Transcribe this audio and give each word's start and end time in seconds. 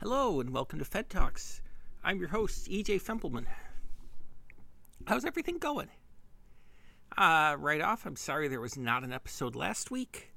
Hello 0.00 0.38
and 0.38 0.50
welcome 0.50 0.78
to 0.78 0.84
Fed 0.84 1.10
Talks. 1.10 1.60
I'm 2.04 2.20
your 2.20 2.28
host, 2.28 2.68
EJ 2.68 3.02
Fempelman. 3.02 3.46
How's 5.08 5.24
everything 5.24 5.58
going? 5.58 5.88
Uh, 7.16 7.56
right 7.58 7.80
off, 7.80 8.06
I'm 8.06 8.14
sorry 8.14 8.46
there 8.46 8.60
was 8.60 8.76
not 8.78 9.02
an 9.02 9.12
episode 9.12 9.56
last 9.56 9.90
week. 9.90 10.32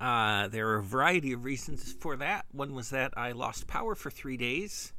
Uh, 0.00 0.46
there 0.46 0.68
are 0.68 0.76
a 0.76 0.82
variety 0.84 1.32
of 1.32 1.42
reasons 1.42 1.92
for 1.92 2.14
that. 2.18 2.44
One 2.52 2.72
was 2.72 2.90
that 2.90 3.12
I 3.16 3.32
lost 3.32 3.66
power 3.66 3.96
for 3.96 4.12
three 4.12 4.36
days, 4.36 4.92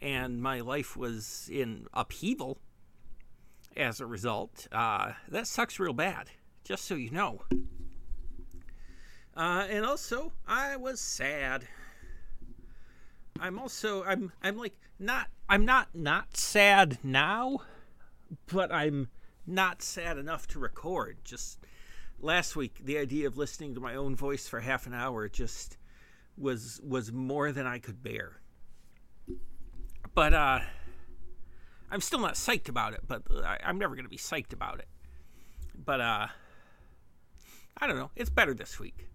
and 0.00 0.40
my 0.40 0.60
life 0.60 0.96
was 0.96 1.50
in 1.52 1.88
upheaval 1.92 2.58
as 3.76 4.00
a 4.00 4.06
result. 4.06 4.68
Uh, 4.70 5.14
that 5.26 5.48
sucks 5.48 5.80
real 5.80 5.92
bad, 5.92 6.30
just 6.62 6.84
so 6.84 6.94
you 6.94 7.10
know. 7.10 7.42
Uh, 9.36 9.66
and 9.68 9.84
also, 9.84 10.32
I 10.46 10.76
was 10.76 11.00
sad. 11.00 11.66
I'm 13.40 13.58
also 13.58 14.04
I'm 14.04 14.32
I'm 14.42 14.56
like 14.56 14.76
not 14.98 15.28
I'm 15.48 15.64
not 15.64 15.88
not 15.94 16.36
sad 16.36 16.98
now, 17.02 17.58
but 18.52 18.72
I'm 18.72 19.08
not 19.46 19.82
sad 19.82 20.18
enough 20.18 20.46
to 20.48 20.58
record. 20.58 21.18
Just 21.24 21.58
last 22.20 22.56
week, 22.56 22.80
the 22.84 22.98
idea 22.98 23.26
of 23.26 23.36
listening 23.36 23.74
to 23.74 23.80
my 23.80 23.94
own 23.94 24.14
voice 24.16 24.48
for 24.48 24.60
half 24.60 24.86
an 24.86 24.94
hour 24.94 25.28
just 25.28 25.78
was 26.36 26.80
was 26.84 27.12
more 27.12 27.52
than 27.52 27.66
I 27.66 27.78
could 27.78 28.02
bear. 28.02 28.40
But 30.14 30.34
uh, 30.34 30.60
I'm 31.90 32.00
still 32.00 32.20
not 32.20 32.34
psyched 32.34 32.68
about 32.68 32.92
it. 32.92 33.00
But 33.06 33.22
I, 33.44 33.58
I'm 33.64 33.78
never 33.78 33.94
to 34.04 34.10
be 34.10 34.16
psyched 34.18 34.52
about 34.52 34.78
it. 34.78 34.88
But 35.74 36.00
uh, 36.00 36.26
I 37.80 37.86
don't 37.86 37.96
know. 37.96 38.10
It's 38.16 38.30
better 38.30 38.54
this 38.54 38.78
week. 38.80 39.08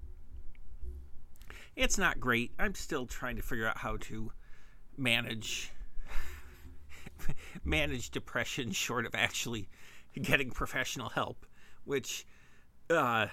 It's 1.75 1.97
not 1.97 2.19
great. 2.19 2.51
I'm 2.59 2.75
still 2.75 3.05
trying 3.05 3.35
to 3.37 3.41
figure 3.41 3.67
out 3.67 3.77
how 3.77 3.97
to 4.01 4.31
manage 4.97 5.71
manage 7.63 8.11
depression 8.11 8.71
short 8.73 9.05
of 9.05 9.15
actually 9.15 9.69
getting 10.21 10.51
professional 10.51 11.09
help, 11.09 11.45
which 11.83 12.25
uh 12.89 13.27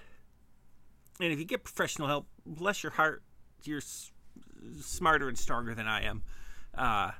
and 1.20 1.32
if 1.32 1.38
you 1.38 1.44
get 1.44 1.64
professional 1.64 2.08
help, 2.08 2.28
bless 2.46 2.82
your 2.82 2.92
heart, 2.92 3.22
you're 3.64 3.78
s- 3.78 4.10
smarter 4.80 5.28
and 5.28 5.38
stronger 5.38 5.74
than 5.74 5.86
I 5.86 6.02
am. 6.04 6.22
Uh 6.74 7.10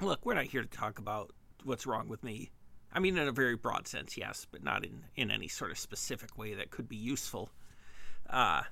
look, 0.00 0.24
we're 0.24 0.34
not 0.34 0.44
here 0.44 0.62
to 0.62 0.68
talk 0.68 0.98
about 0.98 1.32
what's 1.64 1.86
wrong 1.86 2.08
with 2.08 2.24
me. 2.24 2.50
I 2.92 2.98
mean 2.98 3.18
in 3.18 3.28
a 3.28 3.32
very 3.32 3.56
broad 3.56 3.86
sense, 3.86 4.16
yes, 4.16 4.46
but 4.50 4.64
not 4.64 4.84
in 4.86 5.04
in 5.16 5.30
any 5.30 5.48
sort 5.48 5.70
of 5.70 5.78
specific 5.78 6.38
way 6.38 6.54
that 6.54 6.70
could 6.70 6.88
be 6.88 6.96
useful. 6.96 7.50
Uh 8.30 8.62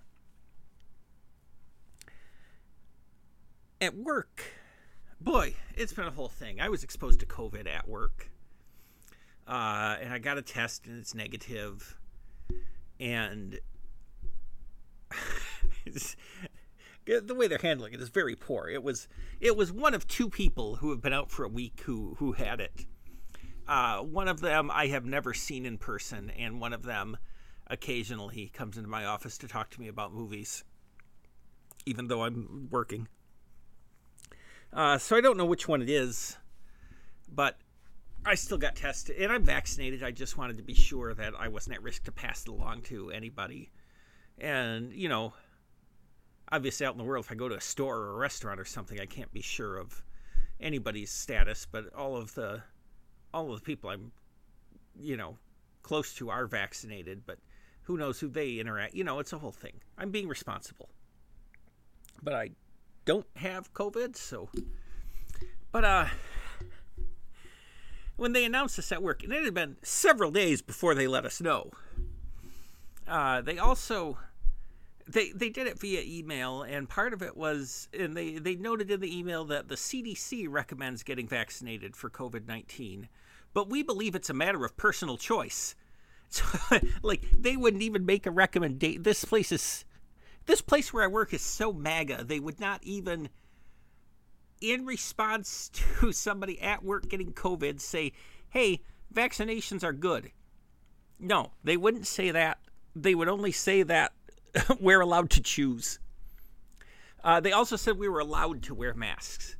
at 3.80 3.96
work, 3.96 4.42
boy, 5.20 5.54
it's 5.74 5.92
been 5.92 6.06
a 6.06 6.10
whole 6.10 6.28
thing. 6.28 6.60
I 6.60 6.68
was 6.68 6.84
exposed 6.84 7.20
to 7.20 7.26
COVID 7.26 7.68
at 7.68 7.88
work, 7.88 8.30
uh, 9.46 9.96
and 10.00 10.12
I 10.12 10.18
got 10.18 10.38
a 10.38 10.42
test, 10.42 10.86
and 10.86 10.98
it's 10.98 11.14
negative. 11.14 11.98
and 13.00 13.58
the 17.04 17.34
way 17.34 17.46
they're 17.46 17.58
handling 17.58 17.92
it 17.92 18.00
is 18.00 18.08
very 18.08 18.36
poor. 18.36 18.68
It 18.68 18.82
was 18.82 19.08
it 19.40 19.56
was 19.56 19.72
one 19.72 19.94
of 19.94 20.06
two 20.06 20.28
people 20.28 20.76
who 20.76 20.90
have 20.90 21.00
been 21.00 21.12
out 21.12 21.30
for 21.30 21.44
a 21.44 21.48
week 21.48 21.82
who 21.84 22.16
who 22.18 22.32
had 22.32 22.60
it. 22.60 22.86
Uh, 23.66 24.00
one 24.00 24.28
of 24.28 24.40
them 24.40 24.70
I 24.70 24.88
have 24.88 25.04
never 25.04 25.34
seen 25.34 25.66
in 25.66 25.78
person, 25.78 26.30
and 26.30 26.60
one 26.60 26.72
of 26.72 26.82
them 26.82 27.16
occasionally 27.66 28.50
comes 28.52 28.76
into 28.76 28.88
my 28.88 29.06
office 29.06 29.38
to 29.38 29.48
talk 29.48 29.70
to 29.70 29.80
me 29.80 29.88
about 29.88 30.12
movies, 30.12 30.64
even 31.86 32.08
though 32.08 32.24
I'm 32.24 32.68
working. 32.70 33.08
Uh, 34.74 34.98
so 34.98 35.16
I 35.16 35.20
don't 35.20 35.36
know 35.36 35.44
which 35.44 35.68
one 35.68 35.82
it 35.82 35.88
is, 35.88 36.36
but 37.32 37.56
I 38.26 38.34
still 38.34 38.58
got 38.58 38.74
tested 38.74 39.16
and 39.16 39.30
I'm 39.30 39.44
vaccinated. 39.44 40.02
I 40.02 40.10
just 40.10 40.36
wanted 40.36 40.56
to 40.56 40.64
be 40.64 40.74
sure 40.74 41.14
that 41.14 41.34
I 41.38 41.46
wasn't 41.46 41.76
at 41.76 41.82
risk 41.82 42.04
to 42.04 42.12
pass 42.12 42.42
it 42.42 42.48
along 42.48 42.82
to 42.82 43.12
anybody. 43.12 43.70
And, 44.36 44.92
you 44.92 45.08
know, 45.08 45.32
obviously 46.50 46.86
out 46.86 46.94
in 46.94 46.98
the 46.98 47.04
world, 47.04 47.24
if 47.24 47.30
I 47.30 47.36
go 47.36 47.48
to 47.48 47.54
a 47.54 47.60
store 47.60 47.98
or 47.98 48.10
a 48.14 48.16
restaurant 48.16 48.58
or 48.58 48.64
something, 48.64 48.98
I 48.98 49.06
can't 49.06 49.32
be 49.32 49.42
sure 49.42 49.76
of 49.76 50.02
anybody's 50.60 51.12
status, 51.12 51.68
but 51.70 51.94
all 51.94 52.16
of 52.16 52.34
the 52.34 52.62
all 53.32 53.52
of 53.52 53.60
the 53.60 53.64
people 53.64 53.90
I'm, 53.90 54.10
you 55.00 55.16
know, 55.16 55.36
close 55.82 56.14
to 56.14 56.30
are 56.30 56.46
vaccinated, 56.46 57.22
but 57.26 57.38
who 57.82 57.96
knows 57.96 58.18
who 58.18 58.28
they 58.28 58.54
interact. 58.54 58.94
You 58.94 59.04
know, 59.04 59.20
it's 59.20 59.32
a 59.32 59.38
whole 59.38 59.52
thing. 59.52 59.74
I'm 59.98 60.10
being 60.10 60.28
responsible. 60.28 60.88
But 62.22 62.34
I 62.34 62.50
don't 63.04 63.26
have 63.36 63.72
COVID, 63.74 64.16
so. 64.16 64.48
But 65.72 65.84
uh, 65.84 66.06
when 68.16 68.32
they 68.32 68.44
announced 68.44 68.76
this 68.76 68.92
at 68.92 69.02
work, 69.02 69.22
and 69.22 69.32
it 69.32 69.44
had 69.44 69.54
been 69.54 69.76
several 69.82 70.30
days 70.30 70.62
before 70.62 70.94
they 70.94 71.06
let 71.06 71.24
us 71.24 71.40
know. 71.40 71.70
Uh, 73.06 73.40
they 73.42 73.58
also 73.58 74.18
they 75.06 75.30
they 75.32 75.50
did 75.50 75.66
it 75.66 75.78
via 75.78 76.02
email, 76.02 76.62
and 76.62 76.88
part 76.88 77.12
of 77.12 77.22
it 77.22 77.36
was, 77.36 77.88
and 77.92 78.16
they 78.16 78.38
they 78.38 78.54
noted 78.54 78.90
in 78.90 79.00
the 79.00 79.16
email 79.16 79.44
that 79.44 79.68
the 79.68 79.74
CDC 79.74 80.46
recommends 80.48 81.02
getting 81.02 81.28
vaccinated 81.28 81.96
for 81.96 82.08
COVID 82.08 82.46
nineteen, 82.46 83.08
but 83.52 83.68
we 83.68 83.82
believe 83.82 84.14
it's 84.14 84.30
a 84.30 84.34
matter 84.34 84.64
of 84.64 84.76
personal 84.76 85.16
choice. 85.16 85.74
So, 86.30 86.44
like, 87.02 87.22
they 87.30 87.56
wouldn't 87.56 87.84
even 87.84 88.04
make 88.04 88.26
a 88.26 88.30
recommendation. 88.30 89.04
This 89.04 89.24
place 89.24 89.52
is 89.52 89.84
this 90.46 90.60
place 90.60 90.92
where 90.92 91.04
I 91.04 91.08
work 91.08 91.32
is 91.32 91.42
so 91.42 91.72
MAGA, 91.72 92.24
they 92.24 92.40
would 92.40 92.60
not 92.60 92.82
even, 92.82 93.28
in 94.60 94.84
response 94.84 95.70
to 96.00 96.12
somebody 96.12 96.60
at 96.60 96.84
work 96.84 97.08
getting 97.08 97.32
COVID, 97.32 97.80
say, 97.80 98.12
hey, 98.50 98.80
vaccinations 99.12 99.82
are 99.82 99.92
good. 99.92 100.30
No, 101.18 101.52
they 101.62 101.76
wouldn't 101.76 102.06
say 102.06 102.30
that. 102.30 102.58
They 102.94 103.14
would 103.14 103.28
only 103.28 103.52
say 103.52 103.82
that 103.82 104.12
we're 104.80 105.00
allowed 105.00 105.30
to 105.30 105.42
choose. 105.42 105.98
Uh, 107.22 107.40
they 107.40 107.52
also 107.52 107.76
said 107.76 107.98
we 107.98 108.08
were 108.08 108.20
allowed 108.20 108.62
to 108.64 108.74
wear 108.74 108.92
masks, 108.92 109.56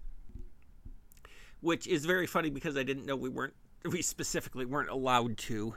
which 1.60 1.86
is 1.86 2.04
very 2.04 2.26
funny 2.26 2.50
because 2.50 2.76
I 2.76 2.82
didn't 2.82 3.06
know 3.06 3.16
we 3.16 3.30
weren't, 3.30 3.54
we 3.84 4.02
specifically 4.02 4.66
weren't 4.66 4.90
allowed 4.90 5.38
to. 5.38 5.74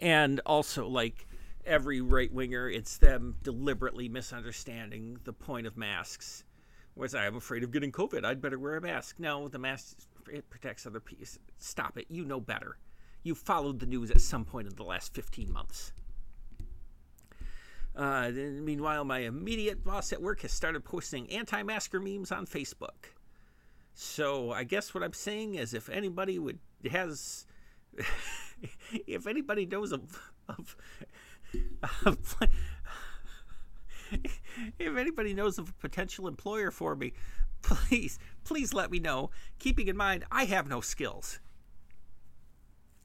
And 0.00 0.40
also, 0.44 0.88
like, 0.88 1.26
every 1.66 2.00
right 2.00 2.32
winger, 2.32 2.70
it's 2.70 2.96
them 2.98 3.36
deliberately 3.42 4.08
misunderstanding 4.08 5.18
the 5.24 5.32
point 5.32 5.66
of 5.66 5.76
masks. 5.76 6.44
Whereas 6.94 7.14
I'm 7.14 7.36
afraid 7.36 7.62
of 7.62 7.72
getting 7.72 7.92
COVID, 7.92 8.24
I'd 8.24 8.40
better 8.40 8.58
wear 8.58 8.76
a 8.76 8.80
mask. 8.80 9.16
No, 9.18 9.48
the 9.48 9.58
mask 9.58 9.98
it 10.32 10.48
protects 10.48 10.86
other 10.86 11.00
people. 11.00 11.26
Stop 11.58 11.98
it. 11.98 12.06
You 12.08 12.24
know 12.24 12.40
better. 12.40 12.78
You 13.22 13.34
followed 13.34 13.80
the 13.80 13.86
news 13.86 14.10
at 14.10 14.20
some 14.20 14.44
point 14.44 14.68
in 14.68 14.76
the 14.76 14.84
last 14.84 15.12
15 15.14 15.52
months. 15.52 15.92
Uh, 17.94 18.30
meanwhile, 18.30 19.04
my 19.04 19.20
immediate 19.20 19.82
boss 19.82 20.12
at 20.12 20.20
work 20.20 20.42
has 20.42 20.52
started 20.52 20.84
posting 20.84 21.30
anti 21.30 21.62
masker 21.62 21.98
memes 21.98 22.30
on 22.30 22.46
Facebook. 22.46 23.12
So 23.94 24.52
I 24.52 24.64
guess 24.64 24.94
what 24.94 25.02
I'm 25.02 25.14
saying 25.14 25.54
is 25.54 25.72
if 25.72 25.88
anybody 25.88 26.38
would 26.38 26.58
has 26.90 27.46
if 29.06 29.26
anybody 29.26 29.64
knows 29.64 29.92
of, 29.92 30.32
of 30.48 30.76
if 34.78 34.96
anybody 34.96 35.34
knows 35.34 35.58
of 35.58 35.68
a 35.68 35.72
potential 35.74 36.28
employer 36.28 36.70
for 36.70 36.94
me, 36.94 37.12
please, 37.62 38.18
please 38.44 38.72
let 38.72 38.90
me 38.90 38.98
know. 38.98 39.30
Keeping 39.58 39.88
in 39.88 39.96
mind, 39.96 40.24
I 40.30 40.44
have 40.44 40.68
no 40.68 40.80
skills. 40.80 41.40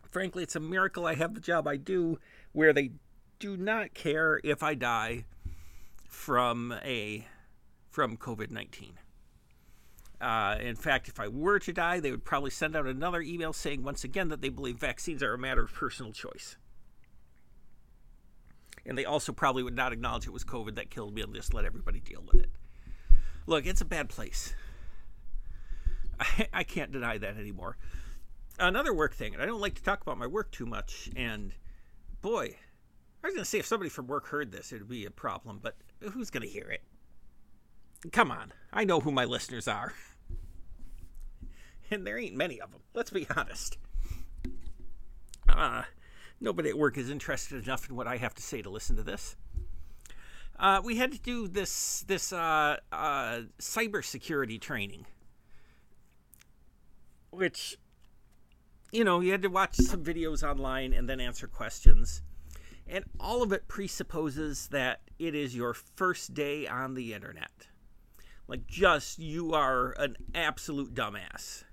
Frankly, 0.09 0.43
it's 0.43 0.55
a 0.55 0.59
miracle 0.59 1.05
I 1.05 1.15
have 1.15 1.33
the 1.33 1.39
job 1.39 1.67
I 1.67 1.77
do 1.77 2.19
where 2.51 2.73
they 2.73 2.91
do 3.39 3.55
not 3.55 3.93
care 3.93 4.39
if 4.43 4.61
I 4.61 4.75
die 4.75 5.25
from 6.07 6.73
a 6.83 7.25
from 7.89 8.17
COVID 8.17 8.51
nineteen. 8.51 8.99
Uh, 10.19 10.57
in 10.59 10.75
fact, 10.75 11.07
if 11.07 11.19
I 11.19 11.29
were 11.29 11.59
to 11.59 11.73
die, 11.73 11.99
they 11.99 12.11
would 12.11 12.25
probably 12.25 12.51
send 12.51 12.75
out 12.75 12.85
another 12.85 13.21
email 13.21 13.53
saying 13.53 13.83
once 13.83 14.03
again 14.03 14.27
that 14.27 14.41
they 14.41 14.49
believe 14.49 14.77
vaccines 14.77 15.23
are 15.23 15.33
a 15.33 15.37
matter 15.37 15.63
of 15.63 15.73
personal 15.73 16.11
choice. 16.11 16.57
And 18.85 18.97
they 18.97 19.05
also 19.05 19.31
probably 19.31 19.63
would 19.63 19.75
not 19.75 19.93
acknowledge 19.93 20.25
it 20.25 20.33
was 20.33 20.43
COVID 20.43 20.75
that 20.75 20.89
killed 20.89 21.13
me 21.13 21.21
and 21.21 21.33
just 21.33 21.53
let 21.53 21.65
everybody 21.65 21.99
deal 21.99 22.23
with 22.25 22.41
it. 22.41 22.49
Look, 23.45 23.65
it's 23.65 23.81
a 23.81 23.85
bad 23.85 24.09
place. 24.09 24.53
I, 26.19 26.47
I 26.53 26.63
can't 26.63 26.91
deny 26.91 27.17
that 27.17 27.37
anymore. 27.37 27.77
Another 28.59 28.93
work 28.93 29.15
thing, 29.15 29.33
and 29.33 29.41
I 29.41 29.45
don't 29.45 29.61
like 29.61 29.75
to 29.75 29.83
talk 29.83 30.01
about 30.01 30.17
my 30.17 30.27
work 30.27 30.51
too 30.51 30.65
much, 30.65 31.09
and 31.15 31.53
boy, 32.21 32.57
I 33.23 33.27
was 33.27 33.33
going 33.33 33.43
to 33.43 33.49
say 33.49 33.59
if 33.59 33.65
somebody 33.65 33.89
from 33.89 34.07
work 34.07 34.27
heard 34.27 34.51
this, 34.51 34.71
it 34.71 34.79
would 34.79 34.89
be 34.89 35.05
a 35.05 35.11
problem, 35.11 35.59
but 35.61 35.77
who's 35.99 36.29
going 36.29 36.43
to 36.43 36.49
hear 36.49 36.69
it? 36.69 36.83
Come 38.11 38.29
on, 38.29 38.53
I 38.71 38.83
know 38.83 38.99
who 38.99 39.11
my 39.11 39.25
listeners 39.25 39.67
are. 39.67 39.93
And 41.93 42.07
there 42.07 42.17
ain't 42.17 42.37
many 42.37 42.61
of 42.61 42.71
them, 42.71 42.79
let's 42.93 43.09
be 43.09 43.27
honest. 43.35 43.77
Uh, 45.49 45.83
nobody 46.41 46.69
at 46.69 46.77
work 46.77 46.97
is 46.97 47.09
interested 47.09 47.63
enough 47.63 47.87
in 47.89 47.95
what 47.95 48.07
I 48.07 48.17
have 48.17 48.33
to 48.35 48.41
say 48.41 48.61
to 48.61 48.69
listen 48.69 48.95
to 48.97 49.03
this. 49.03 49.37
uh, 50.59 50.81
we 50.83 50.97
had 50.97 51.11
to 51.11 51.19
do 51.19 51.47
this 51.47 52.03
this 52.07 52.33
uh, 52.33 52.77
uh, 52.91 53.41
cybersecurity 53.59 54.59
training, 54.59 55.05
which 57.29 57.77
you 58.91 59.03
know 59.03 59.21
you 59.21 59.31
had 59.31 59.41
to 59.43 59.49
watch 59.49 59.75
some 59.75 60.03
videos 60.03 60.43
online 60.43 60.93
and 60.93 61.07
then 61.07 61.19
answer 61.19 61.47
questions, 61.47 62.21
and 62.87 63.05
all 63.19 63.41
of 63.41 63.51
it 63.51 63.67
presupposes 63.67 64.67
that 64.67 65.01
it 65.19 65.33
is 65.35 65.55
your 65.55 65.73
first 65.73 66.33
day 66.33 66.67
on 66.67 66.95
the 66.95 67.13
internet, 67.13 67.67
like 68.47 68.67
just 68.67 69.19
you 69.19 69.53
are 69.53 69.93
an 69.97 70.15
absolute 70.35 70.93
dumbass. 70.93 71.63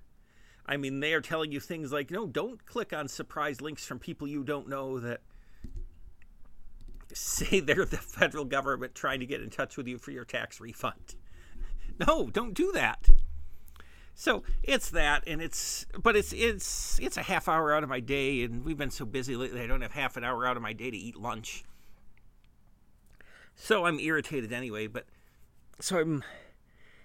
I 0.69 0.76
mean, 0.76 1.00
they 1.00 1.15
are 1.15 1.23
telling 1.23 1.50
you 1.50 1.61
things 1.61 1.91
like, 1.93 2.11
no, 2.11 2.26
don't 2.26 2.65
click 2.67 2.93
on 2.93 3.09
surprise 3.09 3.62
links 3.62 3.87
from 3.87 3.99
people 3.99 4.29
you 4.29 4.44
don't 4.44 4.69
know 4.69 5.00
that 5.00 5.23
say 7.15 7.61
they're 7.61 7.87
the 7.87 7.97
federal 7.97 8.44
government 8.44 8.94
trying 8.94 9.20
to 9.20 9.26
get 9.26 9.41
in 9.41 9.49
touch 9.49 9.79
with 9.79 9.88
you 9.88 9.97
for 9.99 10.11
your 10.11 10.25
tax 10.25 10.61
refund. 10.61 11.15
No, 12.06 12.29
don't 12.31 12.55
do 12.55 12.70
that. 12.75 13.09
So 14.15 14.44
it's 14.62 14.91
that, 14.91 15.25
and 15.26 15.43
it's 15.43 15.85
but 16.00 16.15
it's 16.15 16.32
it's 16.32 16.97
it's 17.00 17.17
a 17.17 17.23
half 17.23 17.49
hour 17.49 17.75
out 17.75 17.82
of 17.82 17.88
my 17.88 17.99
day, 17.99 18.44
and 18.44 18.65
we've 18.65 18.79
been 18.79 18.93
so 18.93 19.05
busy 19.05 19.35
lately. 19.35 19.61
I 19.62 19.67
don't 19.67 19.81
have 19.81 19.91
half 19.91 20.17
an 20.17 20.23
hour 20.23 20.47
out 20.47 20.56
of 20.56 20.62
my 20.62 20.73
day 20.73 20.93
to 20.93 20.97
eat 20.97 21.17
lunch. 21.17 21.65
So 23.56 23.85
I'm 23.85 23.99
irritated 23.99 24.53
anyway. 24.53 24.87
But 24.87 25.06
so 25.81 25.99
I'm 25.99 26.23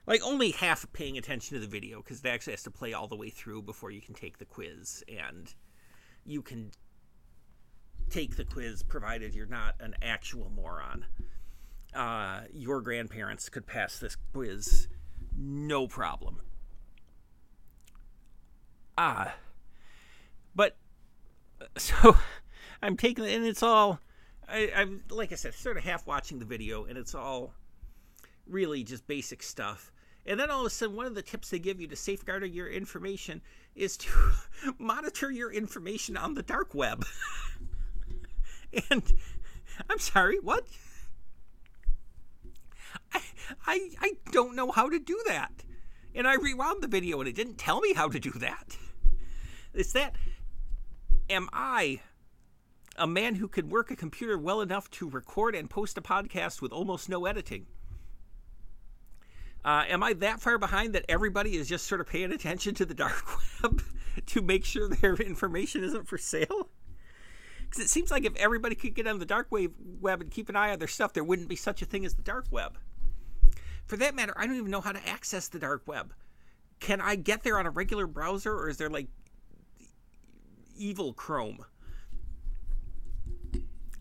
like 0.05 0.21
only 0.23 0.51
half 0.51 0.85
paying 0.93 1.17
attention 1.17 1.55
to 1.55 1.59
the 1.59 1.67
video 1.67 2.01
because 2.01 2.19
it 2.19 2.27
actually 2.27 2.53
has 2.53 2.63
to 2.63 2.71
play 2.71 2.93
all 2.93 3.07
the 3.07 3.15
way 3.15 3.29
through 3.29 3.61
before 3.61 3.91
you 3.91 4.01
can 4.01 4.13
take 4.13 4.37
the 4.37 4.45
quiz, 4.45 5.03
and 5.07 5.53
you 6.25 6.41
can 6.41 6.71
take 8.09 8.35
the 8.35 8.45
quiz 8.45 8.83
provided 8.83 9.33
you're 9.33 9.45
not 9.45 9.75
an 9.79 9.95
actual 10.01 10.51
moron. 10.55 11.05
Uh, 11.93 12.41
your 12.51 12.81
grandparents 12.81 13.49
could 13.49 13.67
pass 13.67 13.99
this 13.99 14.17
quiz 14.33 14.87
no 15.37 15.87
problem. 15.87 16.41
Ah. 18.97 19.27
Uh, 19.27 19.31
but 20.55 20.77
so 21.77 22.17
I'm 22.81 22.97
taking 22.97 23.25
and 23.25 23.45
it's 23.45 23.63
all. 23.63 23.99
I, 24.47 24.71
I'm 24.75 25.03
like 25.09 25.31
I 25.31 25.35
said, 25.35 25.53
sort 25.53 25.77
of 25.77 25.83
half 25.83 26.05
watching 26.05 26.39
the 26.39 26.45
video, 26.45 26.83
and 26.85 26.97
it's 26.97 27.15
all 27.15 27.53
really 28.47 28.83
just 28.83 29.07
basic 29.07 29.43
stuff. 29.43 29.91
And 30.25 30.39
then 30.39 30.49
all 30.49 30.61
of 30.61 30.67
a 30.67 30.69
sudden, 30.69 30.95
one 30.95 31.05
of 31.05 31.15
the 31.15 31.21
tips 31.21 31.49
they 31.49 31.59
give 31.59 31.81
you 31.81 31.87
to 31.87 31.95
safeguard 31.95 32.45
your 32.45 32.69
information 32.69 33.41
is 33.75 33.97
to 33.97 34.09
monitor 34.77 35.29
your 35.29 35.51
information 35.51 36.15
on 36.15 36.33
the 36.33 36.43
dark 36.43 36.73
web. 36.73 37.05
and 38.89 39.13
I'm 39.89 39.99
sorry, 39.99 40.39
what? 40.39 40.65
I, 43.13 43.21
I, 43.67 43.89
I 43.99 44.11
don't 44.31 44.55
know 44.55 44.71
how 44.71 44.89
to 44.89 44.99
do 44.99 45.19
that. 45.27 45.51
And 46.15 46.27
I 46.27 46.35
rewound 46.35 46.81
the 46.81 46.87
video 46.87 47.19
and 47.19 47.27
it 47.27 47.35
didn't 47.35 47.57
tell 47.57 47.81
me 47.81 47.93
how 47.93 48.07
to 48.07 48.19
do 48.19 48.31
that. 48.31 48.77
It's 49.73 49.93
that, 49.93 50.15
am 51.29 51.49
I 51.51 52.01
a 52.95 53.07
man 53.07 53.35
who 53.35 53.47
can 53.47 53.69
work 53.69 53.89
a 53.89 53.95
computer 53.95 54.37
well 54.37 54.61
enough 54.61 54.89
to 54.91 55.09
record 55.09 55.55
and 55.55 55.69
post 55.69 55.97
a 55.97 56.01
podcast 56.01 56.61
with 56.61 56.71
almost 56.71 57.09
no 57.09 57.25
editing? 57.25 57.65
Uh, 59.65 59.83
am 59.87 60.03
I 60.03 60.13
that 60.13 60.41
far 60.41 60.57
behind 60.57 60.93
that 60.93 61.05
everybody 61.07 61.55
is 61.55 61.69
just 61.69 61.87
sort 61.87 62.01
of 62.01 62.07
paying 62.07 62.31
attention 62.31 62.75
to 62.75 62.85
the 62.85 62.93
dark 62.93 63.23
web 63.63 63.81
to 64.27 64.41
make 64.41 64.65
sure 64.65 64.89
their 64.89 65.15
information 65.15 65.83
isn't 65.83 66.07
for 66.07 66.17
sale? 66.17 66.69
Because 67.61 67.85
it 67.85 67.89
seems 67.89 68.11
like 68.11 68.25
if 68.25 68.35
everybody 68.35 68.75
could 68.75 68.93
get 68.93 69.07
on 69.07 69.19
the 69.19 69.25
dark 69.25 69.47
web 69.49 70.21
and 70.21 70.29
keep 70.29 70.49
an 70.49 70.55
eye 70.55 70.71
on 70.71 70.79
their 70.79 70.87
stuff, 70.87 71.13
there 71.13 71.23
wouldn't 71.23 71.47
be 71.47 71.55
such 71.55 71.81
a 71.81 71.85
thing 71.85 72.05
as 72.05 72.13
the 72.13 72.21
dark 72.21 72.45
web. 72.51 72.77
For 73.85 73.97
that 73.97 74.15
matter, 74.15 74.33
I 74.37 74.45
don't 74.45 74.57
even 74.57 74.69
know 74.71 74.81
how 74.81 74.91
to 74.91 75.07
access 75.07 75.47
the 75.47 75.59
dark 75.59 75.83
web. 75.87 76.13
Can 76.79 77.01
I 77.01 77.15
get 77.15 77.43
there 77.43 77.57
on 77.57 77.65
a 77.65 77.69
regular 77.69 78.05
browser, 78.05 78.53
or 78.53 78.69
is 78.69 78.77
there 78.77 78.89
like 78.89 79.07
evil 80.77 81.13
Chrome? 81.13 81.65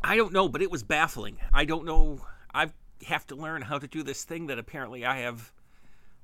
I 0.02 0.16
don't 0.16 0.32
know, 0.32 0.48
but 0.48 0.62
it 0.62 0.70
was 0.70 0.82
baffling. 0.82 1.38
I 1.52 1.64
don't 1.64 1.84
know. 1.84 2.20
I 2.52 2.70
have 3.06 3.26
to 3.28 3.34
learn 3.34 3.62
how 3.62 3.78
to 3.78 3.86
do 3.86 4.02
this 4.02 4.24
thing 4.24 4.46
that 4.46 4.58
apparently 4.58 5.04
I 5.04 5.18
have. 5.18 5.52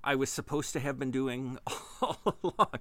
I 0.02 0.14
was 0.14 0.30
supposed 0.30 0.72
to 0.74 0.80
have 0.80 0.98
been 0.98 1.10
doing 1.10 1.58
all 2.02 2.36
along. 2.42 2.78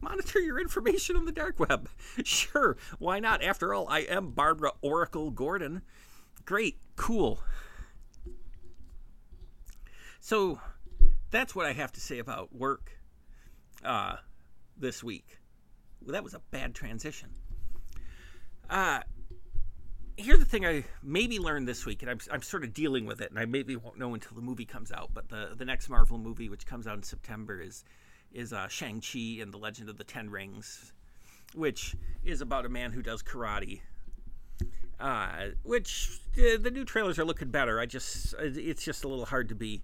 Monitor 0.00 0.40
your 0.40 0.60
information 0.60 1.16
on 1.16 1.24
the 1.24 1.32
dark 1.32 1.58
web. 1.60 1.88
Sure, 2.24 2.76
why 2.98 3.20
not? 3.20 3.42
After 3.42 3.74
all, 3.74 3.86
I 3.88 4.00
am 4.00 4.30
Barbara 4.30 4.72
Oracle 4.80 5.30
Gordon. 5.30 5.82
Great, 6.44 6.78
cool. 6.96 7.40
So 10.20 10.60
that's 11.30 11.54
what 11.54 11.66
I 11.66 11.72
have 11.72 11.92
to 11.92 12.00
say 12.00 12.18
about 12.18 12.54
work 12.54 12.92
uh, 13.84 14.16
this 14.76 15.02
week. 15.02 15.38
Well, 16.00 16.12
that 16.12 16.24
was 16.24 16.34
a 16.34 16.40
bad 16.50 16.74
transition. 16.74 17.30
Uh, 18.68 19.00
here's 20.16 20.38
the 20.38 20.44
thing 20.44 20.64
I 20.66 20.84
maybe 21.02 21.38
learned 21.38 21.68
this 21.68 21.86
week, 21.86 22.02
and 22.02 22.10
I'm, 22.10 22.20
I'm 22.30 22.42
sort 22.42 22.64
of 22.64 22.72
dealing 22.72 23.06
with 23.06 23.20
it, 23.20 23.30
and 23.30 23.38
I 23.38 23.44
maybe 23.44 23.76
won't 23.76 23.98
know 23.98 24.14
until 24.14 24.34
the 24.34 24.42
movie 24.42 24.64
comes 24.64 24.92
out. 24.92 25.10
But 25.12 25.28
the, 25.28 25.54
the 25.56 25.64
next 25.64 25.88
Marvel 25.88 26.18
movie, 26.18 26.48
which 26.48 26.66
comes 26.66 26.86
out 26.86 26.96
in 26.96 27.02
September, 27.02 27.60
is 27.60 27.84
is 28.32 28.52
uh, 28.52 28.66
Shang 28.66 29.00
Chi 29.00 29.40
and 29.40 29.52
the 29.52 29.58
Legend 29.58 29.88
of 29.88 29.96
the 29.96 30.04
Ten 30.04 30.28
Rings, 30.28 30.92
which 31.54 31.94
is 32.24 32.40
about 32.40 32.66
a 32.66 32.68
man 32.68 32.90
who 32.90 33.00
does 33.00 33.22
karate 33.22 33.80
uh, 35.00 35.48
which 35.62 36.20
uh, 36.38 36.56
the 36.60 36.70
new 36.70 36.84
trailers 36.84 37.18
are 37.18 37.24
looking 37.24 37.50
better. 37.50 37.80
I 37.80 37.86
just 37.86 38.34
it's 38.38 38.84
just 38.84 39.04
a 39.04 39.08
little 39.08 39.26
hard 39.26 39.48
to 39.48 39.54
be 39.54 39.82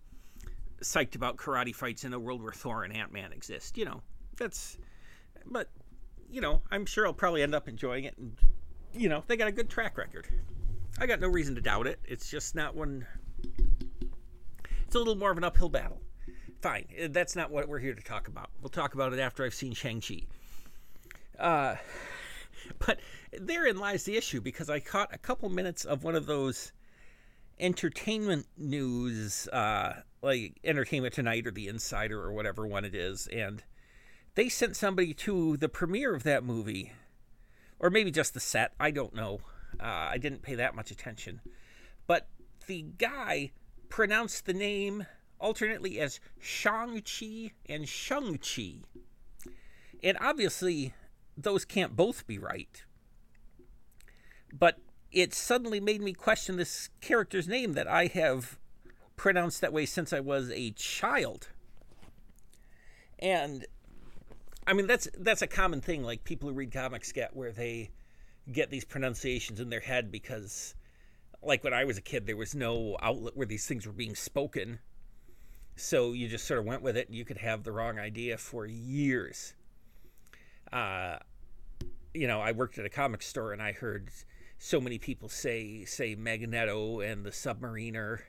psyched 0.82 1.15
about 1.15 1.37
karate 1.37 1.75
fights 1.75 2.05
in 2.05 2.12
a 2.15 2.19
world 2.19 2.43
where 2.43 2.53
Thor 2.53 2.85
and 2.85 2.97
Ant 2.97 3.12
Man 3.12 3.32
exist. 3.32 3.77
You 3.77 3.85
know, 3.85 4.03
that's, 4.37 4.79
but, 5.44 5.69
you 6.31 6.41
know, 6.41 6.62
I'm 6.71 6.87
sure 6.87 7.06
I'll 7.06 7.12
probably 7.12 7.43
end 7.43 7.55
up 7.55 7.69
enjoying 7.69 8.05
it. 8.05 8.17
And, 8.17 8.37
you 8.92 9.08
know, 9.08 9.25
they 9.26 9.37
got 9.37 9.48
a 9.48 9.52
good 9.52 9.69
track 9.69 9.96
record. 9.98 10.28
I 10.98 11.06
got 11.06 11.20
no 11.20 11.28
reason 11.28 11.54
to 11.54 11.60
doubt 11.60 11.87
it. 11.87 12.00
It's 12.04 12.31
just 12.31 12.54
not 12.54 12.75
one. 12.75 13.06
It's 14.87 14.94
a 14.94 14.98
little 14.98 15.16
more 15.16 15.31
of 15.31 15.38
an 15.38 15.44
uphill 15.44 15.69
battle. 15.69 16.00
Fine. 16.60 16.87
Uh, 17.02 17.08
that's 17.10 17.37
not 17.37 17.50
what 17.50 17.69
we're 17.69 17.78
here 17.78 17.94
to 17.94 18.02
talk 18.02 18.28
about. 18.28 18.50
We'll 18.60 18.69
talk 18.69 18.94
about 18.94 19.12
it 19.12 19.19
after 19.19 19.44
I've 19.44 19.54
seen 19.54 19.72
Shang-Chi. 19.72 20.22
Uh, 21.38 21.76
but 22.78 23.00
therein 23.32 23.78
lies 23.78 24.04
the 24.04 24.16
issue 24.16 24.40
because 24.40 24.69
I 24.69 24.81
caught 24.81 25.14
a 25.14 25.19
couple 25.19 25.48
minutes 25.48 25.84
of 25.84 26.04
one 26.04 26.14
of 26.14 26.26
those 26.26 26.72
entertainment 27.58 28.46
news, 28.56 29.48
uh, 29.48 29.94
like 30.22 30.58
Entertainment 30.65 31.15
Tonight 31.15 31.46
or 31.46 31.50
The 31.50 31.69
Insider 31.69 32.20
or 32.20 32.32
whatever 32.32 32.67
one 32.67 32.84
it 32.84 32.94
is, 32.94 33.26
and 33.29 33.62
they 34.34 34.48
sent 34.48 34.76
somebody 34.76 35.15
to 35.15 35.56
the 35.56 35.69
premiere 35.69 36.15
of 36.15 36.22
that 36.24 36.44
movie, 36.44 36.93
or 37.81 37.91
maybe 37.91 38.13
just 38.13 38.34
the 38.34 38.41
set. 38.41 38.72
I 38.79 38.93
don't 38.93 39.15
know. 39.15 39.41
Uh, 39.81 39.87
I 40.10 40.19
didn't 40.19 40.43
pay 40.43 40.55
that 40.55 40.77
much 40.77 40.91
attention, 40.91 41.41
but 42.06 42.29
the 42.67 42.82
guy 42.99 43.51
pronounced 43.89 44.46
the 44.46 44.53
name 44.53 45.06
alternately 45.41 45.99
as 45.99 46.20
Shang-Chi 46.39 47.53
and 47.67 47.89
Shang-Chi. 47.89 48.82
And 50.03 50.19
obviously, 50.20 50.94
those 51.37 51.65
can't 51.65 51.96
both 51.96 52.27
be 52.27 52.39
right. 52.39 52.84
But 54.53 54.79
it 55.10 55.34
suddenly 55.34 55.81
made 55.81 56.03
me 56.03 56.13
question 56.13 56.56
this 56.56 56.91
character's 57.01 57.49
name 57.49 57.72
that 57.72 57.89
I 57.89 58.06
have 58.06 58.58
pronounced 59.17 59.60
that 59.60 59.72
way 59.72 59.87
since 59.87 60.13
I 60.13 60.20
was 60.20 60.51
a 60.51 60.70
child. 60.72 61.49
And 63.19 63.67
I 64.67 64.72
mean 64.72 64.86
that's 64.86 65.08
that's 65.19 65.43
a 65.43 65.46
common 65.46 65.81
thing 65.81 66.02
like 66.02 66.24
people 66.24 66.48
who 66.48 66.55
read 66.55 66.72
comics 66.72 67.12
get 67.12 67.34
where 67.34 67.52
they 67.52 67.90
get 68.50 68.70
these 68.70 68.84
pronunciations 68.84 69.60
in 69.60 69.70
their 69.70 69.81
head 69.81 70.10
because 70.10 70.74
like 71.43 71.64
when 71.64 71.74
I 71.74 71.84
was 71.84 71.98
a 71.98 72.02
kid 72.02 72.26
there 72.26 72.36
was 72.36 72.55
no 72.55 72.96
outlet 73.00 73.36
where 73.36 73.46
these 73.46 73.67
things 73.67 73.86
were 73.86 73.93
being 73.93 74.14
spoken. 74.14 74.79
So 75.76 76.12
you 76.12 76.29
just 76.29 76.46
sort 76.46 76.60
of 76.60 76.67
went 76.67 76.82
with 76.82 76.96
it 76.96 77.08
and 77.08 77.17
you 77.17 77.24
could 77.24 77.38
have 77.38 77.62
the 77.62 77.72
wrong 77.72 77.98
idea 77.98 78.36
for 78.36 78.67
years. 78.67 79.55
Uh 80.72 81.19
you 82.12 82.26
know, 82.26 82.40
I 82.40 82.52
worked 82.52 82.79
at 82.79 82.84
a 82.84 82.90
comic 82.90 83.22
store 83.22 83.52
and 83.52 83.62
I 83.62 83.72
heard 83.72 84.10
so 84.58 84.81
many 84.81 84.98
people 84.98 85.29
say 85.29 85.84
say 85.86 86.14
Magneto 86.14 87.00
and 87.00 87.24
the 87.24 87.31
Submariner, 87.31 88.20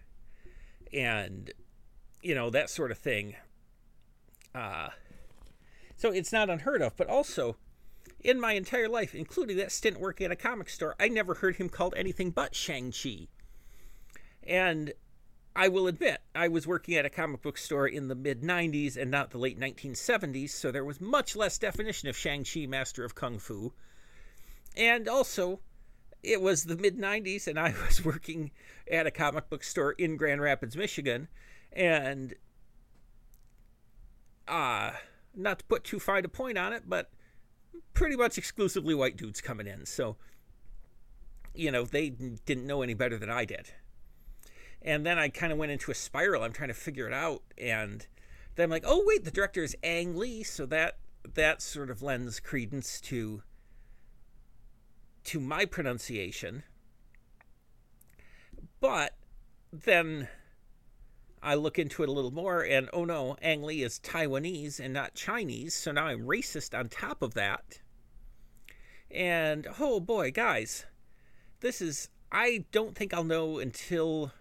and 0.93 1.51
you 2.21 2.33
know 2.33 2.49
that 2.49 2.69
sort 2.69 2.89
of 2.89 2.97
thing. 2.97 3.35
Uh, 4.55 4.89
so 6.01 6.09
it's 6.09 6.33
not 6.33 6.49
unheard 6.49 6.81
of, 6.81 6.97
but 6.97 7.07
also 7.07 7.57
in 8.23 8.39
my 8.39 8.53
entire 8.53 8.89
life, 8.89 9.13
including 9.13 9.55
that 9.57 9.71
stint 9.71 9.99
working 9.99 10.25
at 10.25 10.31
a 10.31 10.35
comic 10.35 10.67
store, 10.67 10.95
I 10.99 11.07
never 11.07 11.35
heard 11.35 11.57
him 11.57 11.69
called 11.69 11.93
anything 11.95 12.31
but 12.31 12.55
Shang 12.55 12.91
Chi. 12.91 13.27
And 14.41 14.93
I 15.55 15.67
will 15.67 15.85
admit, 15.85 16.21
I 16.33 16.47
was 16.47 16.65
working 16.65 16.95
at 16.95 17.05
a 17.05 17.09
comic 17.11 17.43
book 17.43 17.55
store 17.55 17.87
in 17.87 18.07
the 18.07 18.15
mid 18.15 18.41
90s 18.41 18.97
and 18.97 19.11
not 19.11 19.29
the 19.29 19.37
late 19.37 19.59
1970s, 19.59 20.49
so 20.49 20.71
there 20.71 20.83
was 20.83 20.99
much 20.99 21.35
less 21.35 21.59
definition 21.59 22.09
of 22.09 22.17
Shang-Chi, 22.17 22.65
Master 22.65 23.05
of 23.05 23.13
Kung 23.13 23.37
Fu. 23.37 23.71
And 24.75 25.07
also, 25.07 25.59
it 26.23 26.41
was 26.41 26.63
the 26.63 26.77
mid 26.77 26.97
90s, 26.97 27.45
and 27.45 27.59
I 27.59 27.75
was 27.85 28.03
working 28.03 28.49
at 28.89 29.05
a 29.05 29.11
comic 29.11 29.51
book 29.51 29.63
store 29.63 29.91
in 29.91 30.17
Grand 30.17 30.41
Rapids, 30.41 30.75
Michigan. 30.75 31.27
And 31.71 32.33
uh, 34.47 34.93
not 35.35 35.59
to 35.59 35.65
put 35.65 35.83
too 35.83 35.99
fine 35.99 36.25
a 36.25 36.29
point 36.29 36.57
on 36.57 36.73
it, 36.73 36.83
but 36.87 37.11
pretty 37.93 38.15
much 38.15 38.37
exclusively 38.37 38.93
white 38.93 39.17
dudes 39.17 39.41
coming 39.41 39.67
in. 39.67 39.85
So, 39.85 40.17
you 41.53 41.71
know, 41.71 41.83
they 41.83 42.09
didn't 42.09 42.67
know 42.67 42.81
any 42.81 42.93
better 42.93 43.17
than 43.17 43.29
I 43.29 43.45
did. 43.45 43.71
And 44.81 45.05
then 45.05 45.19
I 45.19 45.29
kind 45.29 45.51
of 45.51 45.57
went 45.57 45.71
into 45.71 45.91
a 45.91 45.95
spiral. 45.95 46.43
I'm 46.43 46.53
trying 46.53 46.69
to 46.69 46.73
figure 46.73 47.07
it 47.07 47.13
out. 47.13 47.43
And 47.57 48.07
then 48.55 48.65
I'm 48.65 48.69
like, 48.69 48.83
oh, 48.85 49.03
wait, 49.05 49.23
the 49.23 49.31
director 49.31 49.63
is 49.63 49.75
Ang 49.83 50.15
Lee. 50.15 50.43
So 50.43 50.65
that 50.67 50.97
that 51.35 51.61
sort 51.61 51.91
of 51.91 52.01
lends 52.01 52.39
credence 52.39 52.99
to 53.01 53.43
to 55.23 55.39
my 55.39 55.65
pronunciation. 55.65 56.63
But 58.79 59.15
then 59.71 60.27
I 61.43 61.55
look 61.55 61.79
into 61.79 62.03
it 62.03 62.09
a 62.09 62.11
little 62.11 62.31
more, 62.31 62.61
and 62.61 62.89
oh 62.93 63.03
no, 63.03 63.35
Ang 63.41 63.63
Lee 63.63 63.81
is 63.81 63.99
Taiwanese 63.99 64.79
and 64.79 64.93
not 64.93 65.15
Chinese, 65.15 65.73
so 65.73 65.91
now 65.91 66.05
I'm 66.05 66.27
racist 66.27 66.77
on 66.77 66.89
top 66.89 67.21
of 67.21 67.33
that. 67.33 67.79
And 69.09 69.67
oh 69.79 69.99
boy, 69.99 70.31
guys, 70.31 70.85
this 71.61 71.81
is. 71.81 72.09
I 72.31 72.65
don't 72.71 72.95
think 72.95 73.13
I'll 73.13 73.25
know 73.25 73.59
until 73.59 74.31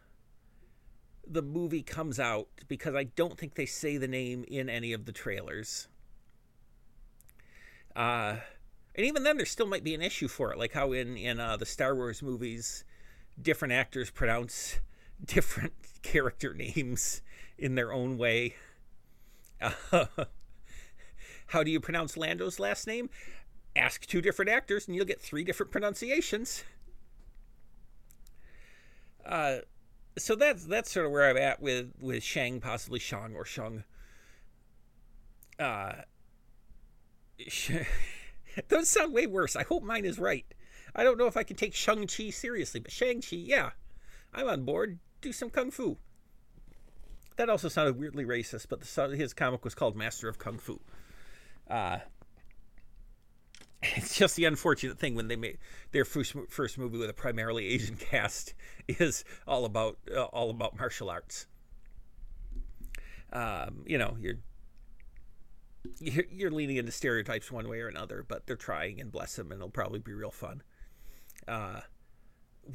the 1.27 1.43
movie 1.43 1.83
comes 1.83 2.21
out 2.21 2.49
because 2.69 2.95
I 2.95 3.05
don't 3.05 3.37
think 3.37 3.55
they 3.55 3.67
say 3.67 3.97
the 3.97 4.07
name 4.07 4.45
in 4.47 4.69
any 4.69 4.93
of 4.93 5.07
the 5.07 5.13
trailers. 5.13 5.89
Uh, 7.97 8.37
and 8.95 9.07
even 9.07 9.25
then, 9.25 9.37
there 9.39 9.47
still 9.47 9.67
might 9.67 9.83
be 9.83 9.95
an 9.95 10.03
issue 10.03 10.29
for 10.29 10.53
it, 10.53 10.59
like 10.59 10.73
how 10.73 10.93
in 10.93 11.17
in 11.17 11.41
uh, 11.41 11.57
the 11.57 11.67
Star 11.67 11.95
Wars 11.95 12.23
movies, 12.23 12.85
different 13.41 13.73
actors 13.73 14.11
pronounce 14.11 14.81
different 15.25 15.73
character 16.03 16.55
names 16.55 17.23
in 17.59 17.75
their 17.75 17.93
own 17.93 18.19
way. 18.19 18.55
Uh, 19.61 20.07
how 21.47 21.63
do 21.63 21.71
you 21.71 21.81
pronounce 21.81 22.17
Lando's 22.17 22.59
last 22.59 22.87
name? 22.87 23.11
Ask 23.77 24.07
two 24.07 24.21
different 24.21 24.51
actors, 24.51 24.87
and 24.87 24.97
you'll 24.97 25.05
get 25.05 25.21
three 25.21 25.45
different 25.45 25.71
pronunciations. 25.71 26.65
Uh, 29.25 29.59
so 30.19 30.35
that's 30.35 30.65
that's 30.65 30.91
sort 30.91 31.07
of 31.07 31.13
where 31.13 31.29
I'm 31.29 31.37
at 31.37 31.63
with 31.63 31.93
with 32.01 32.23
Shang, 32.23 32.61
possibly 32.61 32.99
Shang 32.99 33.35
or 33.37 33.45
Shung. 33.45 33.85
Uh, 35.59 35.93
those 38.69 38.89
sound 38.89 39.13
way 39.13 39.27
worse. 39.27 39.55
I 39.55 39.63
hope 39.63 39.83
mine 39.83 40.05
is 40.05 40.19
right. 40.19 40.47
I 40.95 41.05
don't 41.05 41.19
know 41.19 41.27
if 41.27 41.37
I 41.37 41.45
can 41.45 41.57
take 41.57 41.75
Shang 41.75 42.09
Chi 42.09 42.31
seriously, 42.31 42.81
but 42.81 42.91
Shang 42.91 43.21
Chi, 43.21 43.37
yeah, 43.37 43.71
I'm 44.35 44.49
on 44.49 44.65
board 44.65 44.99
do 45.21 45.33
some 45.33 45.51
kung 45.51 45.71
fu. 45.71 45.99
That 47.37 47.49
also 47.49 47.69
sounded 47.69 47.99
weirdly 47.99 48.25
racist, 48.25 48.67
but 48.69 48.81
the, 48.81 49.17
his 49.17 49.33
comic 49.33 49.65
was 49.65 49.75
called 49.75 49.97
Master 49.97 50.29
of 50.29 50.39
Kung 50.39 50.59
Fu. 50.59 50.79
Uh, 51.71 52.01
it's 53.83 54.15
just 54.15 54.37
the 54.37 54.45
unfortunate 54.45 54.99
thing 54.99 55.15
when 55.15 55.29
they 55.29 55.37
made 55.37 55.59
their 55.93 56.05
first 56.05 56.35
first 56.51 56.77
movie 56.77 56.99
with 56.99 57.09
a 57.09 57.15
primarily 57.15 57.69
Asian 57.69 57.97
cast 58.11 58.53
is 58.89 59.25
all 59.47 59.65
about 59.65 59.97
uh, 60.15 60.25
all 60.25 60.51
about 60.51 60.79
martial 60.79 61.09
arts. 61.09 61.47
Um, 63.33 63.85
you 63.87 63.97
know, 63.97 64.17
you're, 64.21 64.35
you're 66.31 66.51
leaning 66.51 66.77
into 66.77 66.91
stereotypes 66.91 67.51
one 67.51 67.69
way 67.69 67.81
or 67.81 67.89
another, 67.89 68.25
but 68.27 68.47
they're 68.47 68.57
trying, 68.57 69.01
and 69.01 69.13
bless 69.13 69.37
them, 69.37 69.53
and 69.53 69.61
it'll 69.61 69.71
probably 69.71 70.01
be 70.01 70.13
real 70.13 70.33
fun. 70.33 70.63
Uh, 71.47 71.81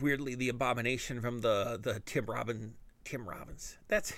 weirdly 0.02 0.36
the 0.36 0.50
abomination 0.50 1.22
from 1.22 1.42
the 1.42 1.80
the 1.82 2.02
Tim 2.06 2.26
Robin 2.26 2.76
Tim 3.04 3.28
Robbins. 3.28 3.78
That's 3.88 4.14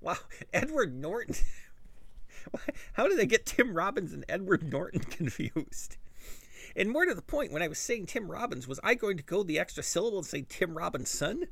wow, 0.00 0.16
Edward 0.52 0.94
Norton. 0.94 1.36
How 2.94 3.08
did 3.08 3.18
they 3.18 3.26
get 3.26 3.46
Tim 3.46 3.74
Robbins 3.74 4.12
and 4.12 4.24
Edward 4.28 4.70
Norton 4.70 5.00
confused? 5.10 5.96
And 6.76 6.90
more 6.90 7.06
to 7.06 7.14
the 7.14 7.22
point, 7.22 7.52
when 7.52 7.62
I 7.62 7.68
was 7.68 7.78
saying 7.78 8.06
Tim 8.06 8.30
Robbins, 8.30 8.68
was 8.68 8.80
I 8.82 8.94
going 8.94 9.16
to 9.16 9.22
go 9.22 9.42
the 9.42 9.58
extra 9.58 9.82
syllable 9.82 10.18
and 10.18 10.26
say 10.26 10.44
Tim 10.48 10.76
Robinson? 10.76 11.46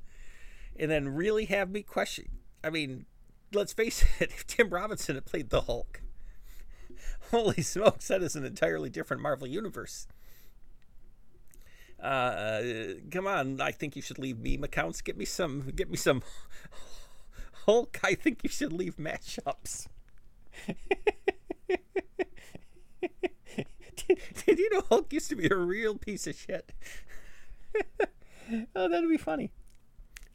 And 0.79 0.91
then 0.91 1.09
really 1.09 1.47
have 1.47 1.71
me 1.71 1.83
question? 1.83 2.27
I 2.63 2.71
mean, 2.71 3.07
let's 3.53 3.73
face 3.73 4.05
it, 4.21 4.31
if 4.31 4.47
Tim 4.47 4.71
Robinson 4.71 5.15
had 5.15 5.25
played 5.25 5.51
the 5.51 5.63
Hulk, 5.63 6.03
holy 7.31 7.63
smokes, 7.63 8.09
that 8.09 8.23
is 8.23 8.37
an 8.37 8.45
entirely 8.45 8.91
different 8.91 9.23
Marvel 9.23 9.47
universe. 9.47 10.07
Uh, 12.01 12.63
come 13.11 13.27
on, 13.27 13.61
I 13.61 13.73
think 13.73 13.97
you 13.97 14.03
should 14.03 14.19
leave 14.19 14.39
meme 14.39 14.65
accounts. 14.65 15.01
Get 15.01 15.17
me 15.17 15.25
some. 15.25 15.73
Get 15.75 15.91
me 15.91 15.97
some. 15.97 16.23
Hulk. 17.67 17.99
I 18.05 18.15
think 18.15 18.43
you 18.43 18.51
should 18.51 18.73
leave 18.73 18.97
matchups. 18.97 19.89
did, 23.97 24.19
did 24.47 24.59
you 24.59 24.71
know 24.73 24.83
Hulk 24.89 25.13
used 25.13 25.29
to 25.31 25.37
be 25.37 25.49
a 25.49 25.57
real 25.57 25.97
piece 25.97 26.27
of 26.27 26.37
shit? 26.37 26.73
oh, 28.77 28.89
that'd 28.89 29.09
be 29.09 29.17
funny. 29.17 29.53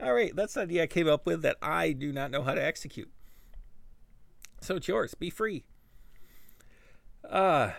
All 0.02 0.14
right, 0.14 0.36
that's 0.36 0.56
the 0.56 0.62
idea 0.62 0.84
I 0.84 0.88
came 0.88 1.08
up 1.08 1.26
with 1.26 1.44
that 1.44 1.58
I 1.62 1.92
do 1.92 2.12
not 2.12 2.32
know 2.32 2.42
how 2.42 2.56
to 2.56 2.64
execute. 2.64 3.10
So 4.62 4.76
it's 4.76 4.88
yours. 4.88 5.14
Be 5.14 5.30
free. 5.30 5.64
Uh 7.28 7.72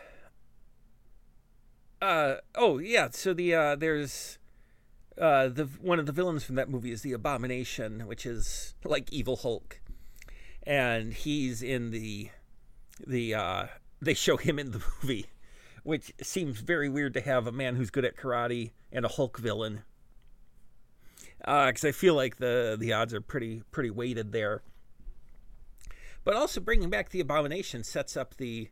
uh, 2.02 2.36
oh 2.56 2.78
yeah, 2.78 3.08
so 3.12 3.32
the 3.32 3.54
uh, 3.54 3.76
there's 3.76 4.38
uh, 5.16 5.48
the 5.48 5.66
one 5.80 6.00
of 6.00 6.06
the 6.06 6.12
villains 6.12 6.42
from 6.42 6.56
that 6.56 6.68
movie 6.68 6.90
is 6.90 7.02
the 7.02 7.12
Abomination, 7.12 8.06
which 8.08 8.26
is 8.26 8.74
like 8.84 9.10
evil 9.12 9.36
Hulk, 9.36 9.80
and 10.64 11.12
he's 11.12 11.62
in 11.62 11.92
the 11.92 12.30
the 13.06 13.34
uh, 13.34 13.66
they 14.00 14.14
show 14.14 14.36
him 14.36 14.58
in 14.58 14.72
the 14.72 14.82
movie, 15.02 15.26
which 15.84 16.12
seems 16.20 16.60
very 16.60 16.88
weird 16.88 17.14
to 17.14 17.20
have 17.20 17.46
a 17.46 17.52
man 17.52 17.76
who's 17.76 17.90
good 17.90 18.04
at 18.04 18.16
karate 18.16 18.72
and 18.90 19.04
a 19.04 19.08
Hulk 19.08 19.38
villain. 19.38 19.82
Because 21.38 21.84
uh, 21.84 21.88
I 21.88 21.92
feel 21.92 22.14
like 22.14 22.38
the 22.38 22.76
the 22.78 22.92
odds 22.92 23.14
are 23.14 23.20
pretty 23.20 23.62
pretty 23.70 23.90
weighted 23.90 24.32
there. 24.32 24.62
But 26.24 26.34
also 26.34 26.60
bringing 26.60 26.90
back 26.90 27.10
the 27.10 27.20
Abomination 27.20 27.84
sets 27.84 28.16
up 28.16 28.36
the 28.36 28.70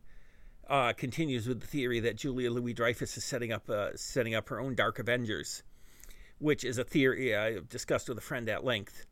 uh, 0.71 0.93
continues 0.93 1.47
with 1.47 1.59
the 1.59 1.67
theory 1.67 1.99
that 1.99 2.15
Julia 2.15 2.49
Louis 2.49 2.71
Dreyfus 2.71 3.17
is 3.17 3.25
setting 3.25 3.51
up 3.51 3.69
uh, 3.69 3.89
setting 3.95 4.33
up 4.33 4.47
her 4.47 4.61
own 4.61 4.73
Dark 4.73 4.99
Avengers, 4.99 5.63
which 6.39 6.63
is 6.63 6.77
a 6.77 6.85
theory 6.85 7.35
I've 7.35 7.67
discussed 7.67 8.07
with 8.07 8.17
a 8.17 8.21
friend 8.21 8.47
at 8.47 8.63
length, 8.63 9.05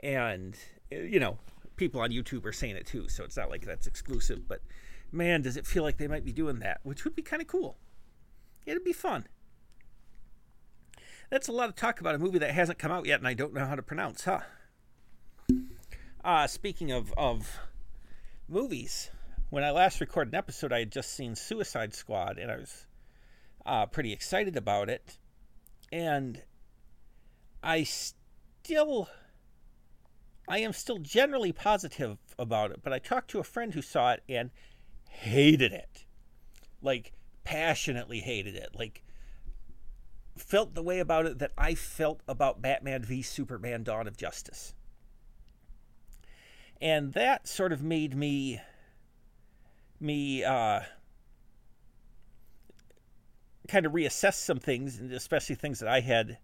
and 0.00 0.54
you 0.90 1.18
know 1.18 1.38
people 1.76 2.02
on 2.02 2.10
YouTube 2.10 2.44
are 2.44 2.52
saying 2.52 2.76
it 2.76 2.86
too, 2.86 3.08
so 3.08 3.24
it's 3.24 3.38
not 3.38 3.48
like 3.48 3.64
that's 3.64 3.86
exclusive. 3.86 4.46
But 4.46 4.60
man, 5.10 5.40
does 5.40 5.56
it 5.56 5.66
feel 5.66 5.82
like 5.82 5.96
they 5.96 6.08
might 6.08 6.26
be 6.26 6.32
doing 6.32 6.58
that, 6.58 6.80
which 6.82 7.04
would 7.04 7.16
be 7.16 7.22
kind 7.22 7.40
of 7.40 7.48
cool. 7.48 7.78
It'd 8.66 8.84
be 8.84 8.92
fun. 8.92 9.26
That's 11.30 11.48
a 11.48 11.52
lot 11.52 11.70
of 11.70 11.74
talk 11.74 12.00
about 12.00 12.14
a 12.14 12.18
movie 12.18 12.38
that 12.38 12.50
hasn't 12.50 12.78
come 12.78 12.92
out 12.92 13.06
yet, 13.06 13.18
and 13.18 13.26
I 13.26 13.32
don't 13.32 13.54
know 13.54 13.64
how 13.64 13.76
to 13.76 13.82
pronounce, 13.82 14.24
huh? 14.24 14.40
Uh, 16.22 16.46
speaking 16.46 16.92
of 16.92 17.14
of 17.16 17.58
movies 18.46 19.10
when 19.52 19.64
I 19.64 19.70
last 19.70 20.00
recorded 20.00 20.32
an 20.32 20.38
episode, 20.38 20.72
I 20.72 20.78
had 20.78 20.90
just 20.90 21.12
seen 21.12 21.34
Suicide 21.34 21.92
Squad, 21.92 22.38
and 22.38 22.50
I 22.50 22.56
was 22.56 22.86
uh, 23.66 23.84
pretty 23.84 24.10
excited 24.10 24.56
about 24.56 24.88
it. 24.88 25.18
And 25.92 26.40
I 27.62 27.82
still, 27.82 29.10
I 30.48 30.60
am 30.60 30.72
still 30.72 30.96
generally 30.96 31.52
positive 31.52 32.16
about 32.38 32.70
it. 32.70 32.80
But 32.82 32.94
I 32.94 32.98
talked 32.98 33.28
to 33.32 33.40
a 33.40 33.44
friend 33.44 33.74
who 33.74 33.82
saw 33.82 34.12
it 34.12 34.22
and 34.26 34.52
hated 35.10 35.72
it, 35.74 36.06
like 36.80 37.12
passionately 37.44 38.20
hated 38.20 38.56
it, 38.56 38.70
like 38.74 39.02
felt 40.34 40.74
the 40.74 40.82
way 40.82 40.98
about 40.98 41.26
it 41.26 41.40
that 41.40 41.52
I 41.58 41.74
felt 41.74 42.22
about 42.26 42.62
Batman 42.62 43.04
v 43.04 43.20
Superman: 43.20 43.82
Dawn 43.82 44.06
of 44.08 44.16
Justice. 44.16 44.72
And 46.80 47.12
that 47.12 47.46
sort 47.46 47.74
of 47.74 47.82
made 47.82 48.16
me 48.16 48.58
me 50.02 50.44
uh, 50.44 50.80
kind 53.68 53.86
of 53.86 53.92
reassess 53.92 54.34
some 54.34 54.58
things, 54.58 54.98
and 54.98 55.12
especially 55.12 55.54
things 55.54 55.80
that 55.80 55.88
I 55.88 56.00
had 56.00 56.38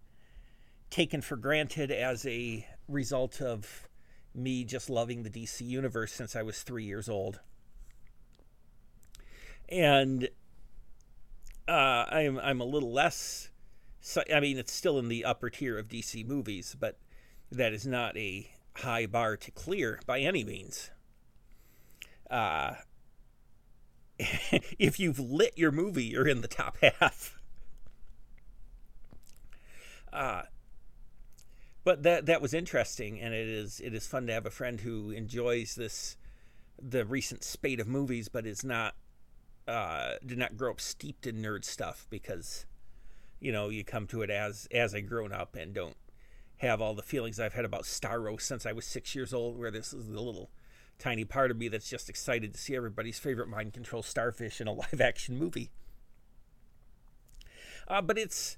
taken 0.89 1.21
for 1.21 1.35
granted 1.35 1.91
as 1.91 2.25
a 2.25 2.65
result 2.87 3.41
of 3.41 3.87
me 4.33 4.63
just 4.63 4.89
loving 4.89 5.23
the 5.23 5.29
DC 5.29 5.61
universe 5.61 6.11
since 6.11 6.35
I 6.35 6.43
was 6.43 6.61
three 6.63 6.85
years 6.85 7.09
old. 7.09 7.39
And 9.67 10.29
uh, 11.67 12.05
I'm 12.09 12.39
I'm 12.39 12.61
a 12.61 12.65
little 12.65 12.91
less. 12.91 13.49
I 14.33 14.39
mean, 14.39 14.57
it's 14.57 14.71
still 14.71 14.97
in 14.97 15.09
the 15.09 15.25
upper 15.25 15.49
tier 15.49 15.77
of 15.77 15.87
DC 15.87 16.25
movies, 16.25 16.75
but 16.79 16.97
that 17.51 17.73
is 17.73 17.85
not 17.85 18.17
a 18.17 18.49
high 18.77 19.05
bar 19.05 19.37
to 19.37 19.51
clear 19.51 19.99
by 20.05 20.19
any 20.19 20.43
means. 20.43 20.89
Uh, 22.31 22.75
if 24.79 24.99
you've 24.99 25.19
lit 25.19 25.57
your 25.57 25.71
movie, 25.71 26.05
you're 26.05 26.27
in 26.27 26.41
the 26.41 26.47
top 26.47 26.77
half. 26.99 27.39
Uh, 30.11 30.43
but 31.83 32.03
that 32.03 32.25
that 32.25 32.41
was 32.41 32.53
interesting, 32.53 33.19
and 33.19 33.33
it 33.33 33.47
is 33.47 33.79
it 33.79 33.93
is 33.93 34.05
fun 34.05 34.27
to 34.27 34.33
have 34.33 34.45
a 34.45 34.51
friend 34.51 34.81
who 34.81 35.11
enjoys 35.11 35.75
this 35.75 36.17
the 36.81 37.05
recent 37.05 37.43
spate 37.43 37.79
of 37.79 37.87
movies, 37.87 38.27
but 38.27 38.45
is 38.45 38.63
not 38.63 38.95
uh, 39.67 40.13
did 40.25 40.37
not 40.37 40.57
grow 40.57 40.71
up 40.71 40.81
steeped 40.81 41.25
in 41.25 41.41
nerd 41.41 41.63
stuff 41.63 42.05
because 42.09 42.65
you 43.39 43.51
know 43.51 43.69
you 43.69 43.83
come 43.83 44.07
to 44.07 44.21
it 44.21 44.29
as 44.29 44.67
as 44.71 44.93
a 44.93 45.01
grown 45.01 45.31
up 45.31 45.55
and 45.55 45.73
don't 45.73 45.95
have 46.57 46.81
all 46.81 46.93
the 46.93 47.01
feelings 47.01 47.39
I've 47.39 47.53
had 47.53 47.65
about 47.65 47.83
Starro 47.83 48.41
since 48.41 48.65
I 48.65 48.73
was 48.73 48.85
six 48.85 49.15
years 49.15 49.33
old, 49.33 49.57
where 49.57 49.71
this 49.71 49.93
is 49.93 50.07
the 50.07 50.19
little 50.19 50.49
tiny 50.99 51.25
part 51.25 51.49
of 51.49 51.57
me 51.57 51.67
that's 51.67 51.89
just 51.89 52.09
excited 52.09 52.53
to 52.53 52.59
see 52.59 52.75
everybody's 52.75 53.17
favorite 53.17 53.47
mind 53.47 53.73
control 53.73 54.03
starfish 54.03 54.61
in 54.61 54.67
a 54.67 54.73
live 54.73 55.01
action 55.01 55.37
movie. 55.37 55.71
Uh, 57.87 58.01
but 58.01 58.17
it's 58.17 58.57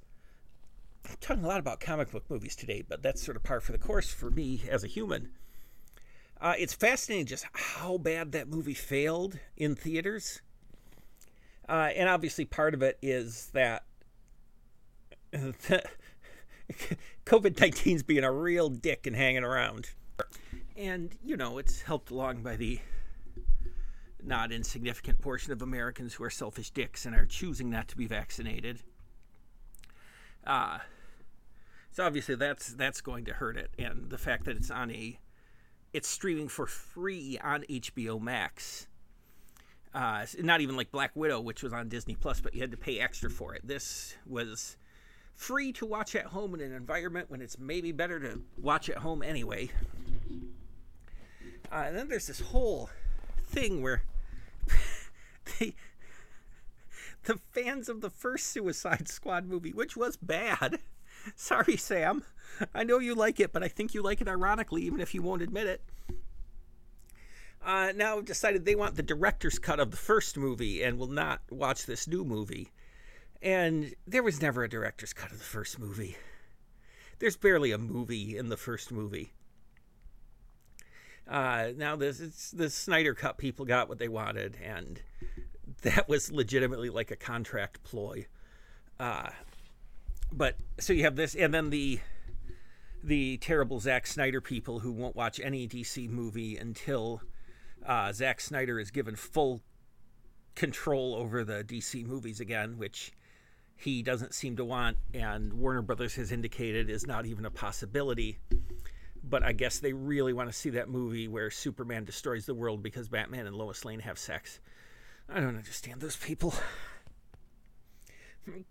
I'm 1.10 1.15
talking 1.19 1.43
a 1.43 1.48
lot 1.48 1.60
about 1.60 1.79
comic 1.79 2.12
book 2.12 2.29
movies 2.29 2.55
today, 2.55 2.83
but 2.88 3.01
that's 3.01 3.24
sort 3.24 3.38
of 3.38 3.43
par 3.43 3.60
for 3.60 3.71
the 3.71 3.77
course 3.77 4.12
for 4.12 4.29
me 4.29 4.62
as 4.69 4.83
a 4.83 4.88
human. 4.88 5.29
Uh, 6.39 6.53
it's 6.57 6.74
fascinating 6.74 7.25
just 7.25 7.45
how 7.53 7.98
bad 7.98 8.31
that 8.31 8.48
movie 8.48 8.74
failed 8.74 9.39
in 9.55 9.75
theaters. 9.75 10.41
Uh, 11.69 11.89
and 11.95 12.10
obviously, 12.10 12.45
part 12.45 12.74
of 12.74 12.81
it 12.81 12.98
is 13.01 13.50
that 13.53 13.83
COVID 15.33 15.86
19's 17.25 18.03
being 18.03 18.24
a 18.24 18.31
real 18.31 18.69
dick 18.69 19.07
and 19.07 19.15
hanging 19.15 19.43
around. 19.43 19.91
And, 20.78 21.16
you 21.24 21.38
know, 21.38 21.58
it's 21.58 21.82
helped 21.82 22.12
along 22.12 22.44
by 22.44 22.56
the 22.56 22.80
not 24.24 24.51
insignificant 24.51 25.20
portion 25.22 25.51
of 25.51 25.62
Americans 25.62 26.13
who 26.13 26.24
are 26.24 26.30
selfish 26.30 26.72
dicks 26.72 27.06
and 27.06 27.16
are 27.16 27.25
choosing 27.25 27.70
not 27.70 27.88
to 27.90 27.98
be 27.98 28.08
vaccinated. 28.08 28.80
Uh, 30.46 30.80
so 31.92 32.06
obviously 32.06 32.36
that's 32.36 32.74
that's 32.74 33.01
going 33.01 33.25
to 33.25 33.34
hurt 33.34 33.58
it, 33.58 33.72
and 33.78 34.10
the 34.10 34.18
fact 34.18 34.46
that 34.46 34.56
it's 34.56 34.72
on 34.72 34.92
a 34.92 35.20
it's 35.94 36.08
streaming 36.08 36.48
for 36.48 36.66
free 36.66 37.38
on 37.44 37.63
HBO 37.63 38.22
Max. 38.22 38.88
Uh, 39.94 40.25
not 40.40 40.62
even 40.62 40.78
like 40.78 40.90
Black 40.90 41.12
Widow, 41.16 41.42
which 41.42 41.63
was 41.63 41.74
on 41.74 41.90
Disney 41.90 42.16
Plus, 42.16 42.40
but 42.40 42.56
you 42.56 42.62
had 42.62 42.72
to 42.72 42.78
pay 42.78 42.98
extra 42.98 43.30
for 43.30 43.54
it. 43.54 43.68
This 43.68 44.16
was 44.25 44.78
free 45.36 45.74
to 45.74 45.86
watch 45.86 46.16
at 46.16 46.28
home 46.28 46.54
in 46.54 46.62
an 46.62 46.72
environment 46.72 47.30
when 47.30 47.42
it's 47.42 47.60
maybe 47.60 47.92
better 47.92 48.18
to 48.22 48.42
watch 48.58 48.90
at 48.90 49.00
home 49.00 49.22
anyway. 49.22 49.70
Uh, 51.72 51.84
and 51.88 51.98
then 51.98 52.10
there's 52.10 52.28
this 52.28 52.42
whole 52.42 52.90
thing 53.46 53.82
where 53.82 54.04
they 55.60 55.74
the 57.25 57.40
fans 57.51 57.88
of 57.88 58.01
the 58.01 58.10
first 58.10 58.48
Suicide 58.48 59.08
Squad 59.08 59.46
movie, 59.46 59.72
which 59.72 59.96
was 59.96 60.18
bad. 60.18 60.80
Sorry, 61.36 61.78
Sam. 61.78 62.24
I 62.74 62.84
know 62.84 63.00
you 63.00 63.16
like 63.16 63.40
it, 63.40 63.54
but 63.54 63.63
I 63.63 63.68
think 63.68 63.94
you 63.94 64.01
like 64.01 64.22
it 64.22 64.28
ironically, 64.28 64.82
even 64.84 65.00
if 65.00 65.13
you 65.13 65.22
won't 65.22 65.42
admit 65.42 65.68
it. 65.68 65.82
Uh, 67.63 67.94
now 67.96 68.20
decided 68.22 68.66
they 68.66 68.75
want 68.75 68.96
the 68.96 69.04
director's 69.04 69.60
cut 69.60 69.80
of 69.80 69.92
the 69.92 69.98
first 69.98 70.36
movie 70.36 70.82
and 70.82 70.98
will 70.98 71.08
not 71.08 71.42
watch 71.51 71.86
this 71.86 72.08
new 72.08 72.25
movie. 72.25 72.72
And 73.42 73.94
there 74.08 74.24
was 74.24 74.42
never 74.42 74.63
a 74.63 74.70
director's 74.70 75.13
cut 75.13 75.32
of 75.32 75.38
the 75.38 75.44
first 75.44 75.78
movie. 75.78 76.18
There's 77.20 77.38
barely 77.38 77.72
a 77.72 77.78
movie 77.78 78.36
in 78.36 78.50
the 78.50 78.58
first 78.58 78.92
movie. 78.92 79.32
Uh, 81.28 81.70
now 81.78 81.96
this 81.96 82.20
it's 82.20 82.51
the 82.51 82.70
Snyder 82.70 83.13
cut 83.13 83.38
people 83.38 83.66
got 83.66 83.90
what 83.90 84.00
they 84.00 84.08
wanted, 84.08 84.58
and 84.63 85.01
that 85.84 86.10
was 86.10 86.32
legitimately 86.32 86.90
like 86.90 87.12
a 87.12 87.16
contract 87.16 87.84
ploy. 87.84 88.25
Uh, 89.00 89.30
but 90.32 90.56
so 90.80 90.94
you 90.94 91.04
have 91.04 91.16
this, 91.16 91.36
and 91.36 91.54
then 91.54 91.70
the 91.70 92.00
the 93.04 93.38
terrible 93.38 93.80
Zack 93.80 94.06
Snyder 94.06 94.42
people 94.42 94.80
who 94.80 94.92
won't 94.92 95.16
watch 95.16 95.40
any 95.40 95.68
DC 95.68 96.10
movie 96.10 96.58
until 96.58 97.22
uh, 97.86 98.13
Zack 98.13 98.41
Snyder 98.41 98.80
is 98.80 98.91
given 98.91 99.15
full 99.15 99.62
control 100.56 101.15
over 101.15 101.43
the 101.43 101.63
DC 101.63 102.06
movies 102.06 102.39
again, 102.39 102.78
which 102.78 103.12
he 103.76 104.04
doesn't 104.04 104.34
seem 104.34 104.56
to 104.58 104.65
want, 104.65 104.98
and 105.13 105.54
Warner 105.54 105.82
Brothers 105.82 106.15
has 106.15 106.32
indicated 106.32 106.89
is 106.89 107.08
not 107.08 107.26
even 107.26 107.45
a 107.45 107.52
possibility. 107.52 108.38
But 109.23 109.43
I 109.43 109.51
guess 109.51 109.79
they 109.79 109.93
really 109.93 110.34
want 110.34 110.49
to 110.49 110.53
see 110.53 110.71
that 110.71 110.89
movie 110.89 111.27
where 111.27 111.51
Superman 111.51 112.05
destroys 112.05 112.45
the 112.45 112.55
world 112.55 112.81
because 112.81 113.07
Batman 113.07 113.45
and 113.45 113.55
Lois 113.55 113.86
Lane 113.86 113.99
have 113.99 114.17
sex. 114.17 114.60
I 115.29 115.39
don't 115.39 115.57
understand 115.57 116.01
those 116.01 116.15
people. 116.15 116.53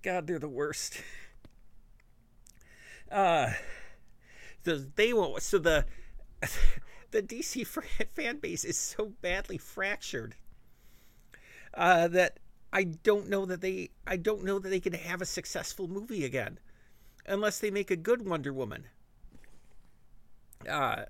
God, 0.03 0.27
they're 0.27 0.39
the 0.39 0.49
worst. 0.49 1.01
Uh, 3.11 3.53
the 4.65 4.87
they 4.95 5.13
won't. 5.13 5.43
So 5.43 5.59
the 5.59 5.87
the 7.11 7.23
DC 7.23 7.67
fan 7.67 8.39
base 8.39 8.65
is 8.65 8.77
so 8.77 9.13
badly 9.21 9.59
fractured 9.59 10.35
uh, 11.75 12.09
that 12.09 12.39
I 12.73 12.85
don't 12.85 13.29
know 13.29 13.47
that 13.47 13.61
they 13.61 13.91
I 14.07 14.17
don't 14.17 14.45
know 14.45 14.59
that 14.59 14.69
they 14.69 14.81
can 14.81 14.93
have 14.93 15.21
a 15.21 15.27
successful 15.27 15.89
movie 15.89 16.25
again 16.25 16.59
unless 17.27 17.59
they 17.59 17.71
make 17.71 17.91
a 17.91 17.97
good 17.97 18.27
Wonder 18.27 18.53
Woman. 18.53 18.87
Uh, 20.69 21.05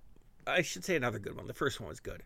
I 0.47 0.63
should 0.63 0.85
say 0.85 0.97
another 0.97 1.19
good 1.19 1.37
one. 1.37 1.47
The 1.47 1.55
first 1.55 1.81
one 1.81 1.89
was 1.89 2.01
good. 2.01 2.23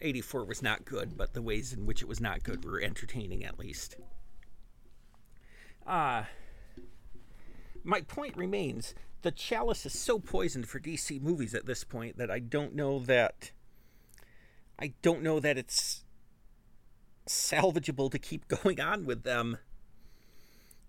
84 0.00 0.44
was 0.44 0.62
not 0.62 0.84
good, 0.84 1.16
but 1.16 1.32
the 1.32 1.42
ways 1.42 1.72
in 1.72 1.86
which 1.86 2.02
it 2.02 2.08
was 2.08 2.20
not 2.20 2.42
good 2.42 2.64
were 2.64 2.80
entertaining 2.80 3.44
at 3.44 3.58
least. 3.58 3.96
Uh, 5.86 6.24
my 7.84 8.00
point 8.00 8.36
remains 8.36 8.94
the 9.22 9.30
chalice 9.30 9.86
is 9.86 9.98
so 9.98 10.18
poisoned 10.18 10.68
for 10.68 10.80
DC 10.80 11.20
movies 11.20 11.54
at 11.54 11.66
this 11.66 11.84
point 11.84 12.18
that 12.18 12.30
I 12.30 12.40
don't 12.40 12.74
know 12.74 12.98
that 13.00 13.52
I 14.78 14.94
don't 15.02 15.22
know 15.22 15.38
that 15.38 15.56
it's 15.56 16.04
salvageable 17.26 18.10
to 18.10 18.18
keep 18.18 18.48
going 18.62 18.80
on 18.80 19.06
with 19.06 19.22
them. 19.22 19.58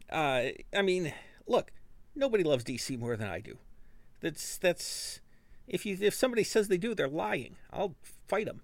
Uh, 0.09 0.45
I 0.75 0.81
mean, 0.81 1.13
look, 1.47 1.71
nobody 2.15 2.43
loves 2.43 2.63
DC 2.63 2.97
more 2.97 3.15
than 3.15 3.29
I 3.29 3.39
do. 3.39 3.57
That's 4.21 4.57
that's 4.57 5.21
if 5.67 5.85
you 5.85 5.97
if 5.99 6.13
somebody 6.13 6.43
says 6.43 6.67
they 6.67 6.77
do, 6.77 6.93
they're 6.93 7.07
lying. 7.07 7.55
I'll 7.71 7.95
fight 8.27 8.45
them. 8.45 8.61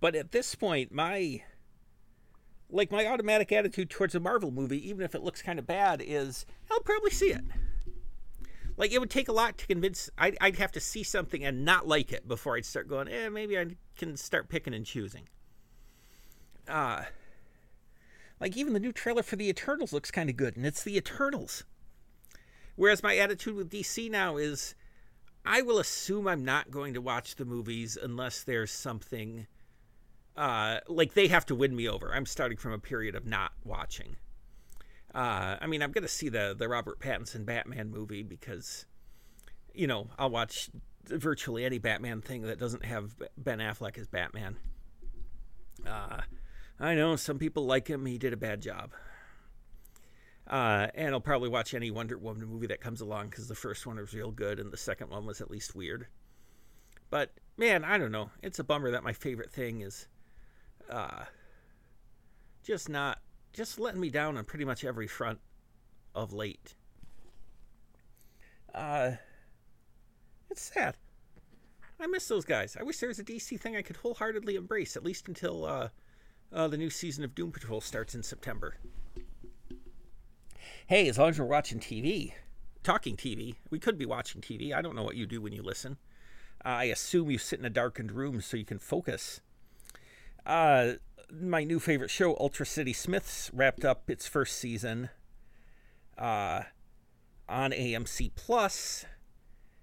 But 0.00 0.14
at 0.14 0.32
this 0.32 0.54
point, 0.54 0.92
my 0.92 1.42
like 2.70 2.90
my 2.90 3.06
automatic 3.06 3.52
attitude 3.52 3.90
towards 3.90 4.14
a 4.14 4.20
Marvel 4.20 4.50
movie, 4.50 4.88
even 4.88 5.04
if 5.04 5.14
it 5.14 5.22
looks 5.22 5.42
kind 5.42 5.58
of 5.58 5.66
bad, 5.66 6.02
is 6.04 6.46
I'll 6.70 6.80
probably 6.80 7.10
see 7.10 7.30
it. 7.30 7.44
Like 8.76 8.92
it 8.92 8.98
would 8.98 9.10
take 9.10 9.28
a 9.28 9.32
lot 9.32 9.58
to 9.58 9.66
convince. 9.66 10.08
I'd, 10.16 10.38
I'd 10.40 10.56
have 10.56 10.72
to 10.72 10.80
see 10.80 11.02
something 11.02 11.44
and 11.44 11.64
not 11.64 11.86
like 11.86 12.12
it 12.12 12.26
before 12.26 12.56
I'd 12.56 12.64
start 12.64 12.88
going. 12.88 13.08
Eh, 13.08 13.28
maybe 13.28 13.58
I 13.58 13.66
can 13.96 14.16
start 14.16 14.48
picking 14.48 14.74
and 14.74 14.86
choosing. 14.86 15.28
Uh 16.68 17.04
like 18.40 18.56
even 18.56 18.72
the 18.72 18.80
new 18.80 18.92
trailer 18.92 19.22
for 19.22 19.36
the 19.36 19.48
Eternals 19.48 19.92
looks 19.92 20.10
kind 20.10 20.30
of 20.30 20.36
good, 20.36 20.56
and 20.56 20.64
it's 20.64 20.82
the 20.82 20.96
Eternals. 20.96 21.64
Whereas 22.74 23.02
my 23.02 23.16
attitude 23.16 23.54
with 23.54 23.70
DC 23.70 24.10
now 24.10 24.38
is, 24.38 24.74
I 25.44 25.62
will 25.62 25.78
assume 25.78 26.28
I'm 26.28 26.44
not 26.44 26.70
going 26.70 26.94
to 26.94 27.00
watch 27.00 27.36
the 27.36 27.44
movies 27.44 27.96
unless 28.00 28.42
there's 28.42 28.70
something 28.70 29.46
uh, 30.36 30.78
like 30.88 31.14
they 31.14 31.28
have 31.28 31.46
to 31.46 31.54
win 31.54 31.74
me 31.74 31.88
over. 31.88 32.14
I'm 32.14 32.26
starting 32.26 32.58
from 32.58 32.72
a 32.72 32.78
period 32.78 33.14
of 33.14 33.26
not 33.26 33.52
watching. 33.64 34.16
Uh, 35.14 35.56
I 35.60 35.66
mean, 35.66 35.82
I'm 35.82 35.92
going 35.92 36.02
to 36.02 36.08
see 36.08 36.28
the 36.28 36.54
the 36.56 36.68
Robert 36.68 37.00
Pattinson 37.00 37.44
Batman 37.44 37.90
movie 37.90 38.22
because, 38.22 38.86
you 39.74 39.86
know, 39.86 40.08
I'll 40.18 40.30
watch 40.30 40.70
virtually 41.04 41.64
any 41.64 41.78
Batman 41.78 42.20
thing 42.20 42.42
that 42.42 42.58
doesn't 42.58 42.84
have 42.84 43.16
Ben 43.36 43.58
Affleck 43.58 43.98
as 43.98 44.06
Batman. 44.06 44.56
Uh, 45.86 46.20
I 46.78 46.94
know 46.94 47.16
some 47.16 47.38
people 47.38 47.66
like 47.66 47.88
him; 47.88 48.06
he 48.06 48.18
did 48.18 48.32
a 48.32 48.36
bad 48.36 48.60
job. 48.60 48.92
Uh, 50.50 50.88
and 50.96 51.14
I'll 51.14 51.20
probably 51.20 51.48
watch 51.48 51.74
any 51.74 51.92
Wonder 51.92 52.18
Woman 52.18 52.48
movie 52.48 52.66
that 52.66 52.80
comes 52.80 53.00
along 53.00 53.28
because 53.28 53.46
the 53.46 53.54
first 53.54 53.86
one 53.86 53.96
was 53.96 54.12
real 54.12 54.32
good 54.32 54.58
and 54.58 54.72
the 54.72 54.76
second 54.76 55.08
one 55.08 55.24
was 55.24 55.40
at 55.40 55.48
least 55.48 55.76
weird. 55.76 56.08
But 57.08 57.30
man, 57.56 57.84
I 57.84 57.98
don't 57.98 58.10
know. 58.10 58.30
It's 58.42 58.58
a 58.58 58.64
bummer 58.64 58.90
that 58.90 59.04
my 59.04 59.12
favorite 59.12 59.52
thing 59.52 59.80
is 59.82 60.08
uh, 60.90 61.24
just 62.64 62.88
not 62.88 63.20
just 63.52 63.78
letting 63.78 64.00
me 64.00 64.10
down 64.10 64.36
on 64.36 64.44
pretty 64.44 64.64
much 64.64 64.84
every 64.84 65.06
front 65.06 65.38
of 66.16 66.32
late. 66.32 66.74
Uh, 68.74 69.12
it's 70.50 70.62
sad. 70.62 70.96
I 72.00 72.08
miss 72.08 72.26
those 72.26 72.44
guys. 72.44 72.76
I 72.78 72.82
wish 72.82 72.98
there 72.98 73.08
was 73.08 73.18
a 73.20 73.24
DC 73.24 73.60
thing 73.60 73.76
I 73.76 73.82
could 73.82 73.96
wholeheartedly 73.96 74.56
embrace, 74.56 74.96
at 74.96 75.04
least 75.04 75.28
until 75.28 75.64
uh, 75.64 75.88
uh, 76.52 76.66
the 76.66 76.76
new 76.76 76.90
season 76.90 77.22
of 77.22 77.36
Doom 77.36 77.52
Patrol 77.52 77.80
starts 77.80 78.16
in 78.16 78.22
September. 78.22 78.76
Hey, 80.90 81.08
as 81.08 81.18
long 81.18 81.28
as 81.28 81.38
we're 81.38 81.46
watching 81.46 81.78
TV, 81.78 82.32
talking 82.82 83.16
TV, 83.16 83.54
we 83.70 83.78
could 83.78 83.96
be 83.96 84.06
watching 84.06 84.40
TV. 84.40 84.74
I 84.74 84.82
don't 84.82 84.96
know 84.96 85.04
what 85.04 85.14
you 85.14 85.24
do 85.24 85.40
when 85.40 85.52
you 85.52 85.62
listen. 85.62 85.98
I 86.64 86.86
assume 86.86 87.30
you 87.30 87.38
sit 87.38 87.60
in 87.60 87.64
a 87.64 87.70
darkened 87.70 88.10
room 88.10 88.40
so 88.40 88.56
you 88.56 88.64
can 88.64 88.80
focus. 88.80 89.40
Uh, 90.44 90.94
my 91.32 91.62
new 91.62 91.78
favorite 91.78 92.10
show, 92.10 92.36
Ultra 92.40 92.66
City 92.66 92.92
Smiths, 92.92 93.52
wrapped 93.54 93.84
up 93.84 94.10
its 94.10 94.26
first 94.26 94.58
season. 94.58 95.10
Uh, 96.18 96.62
on 97.48 97.70
AMC 97.70 98.32
Plus. 98.34 99.04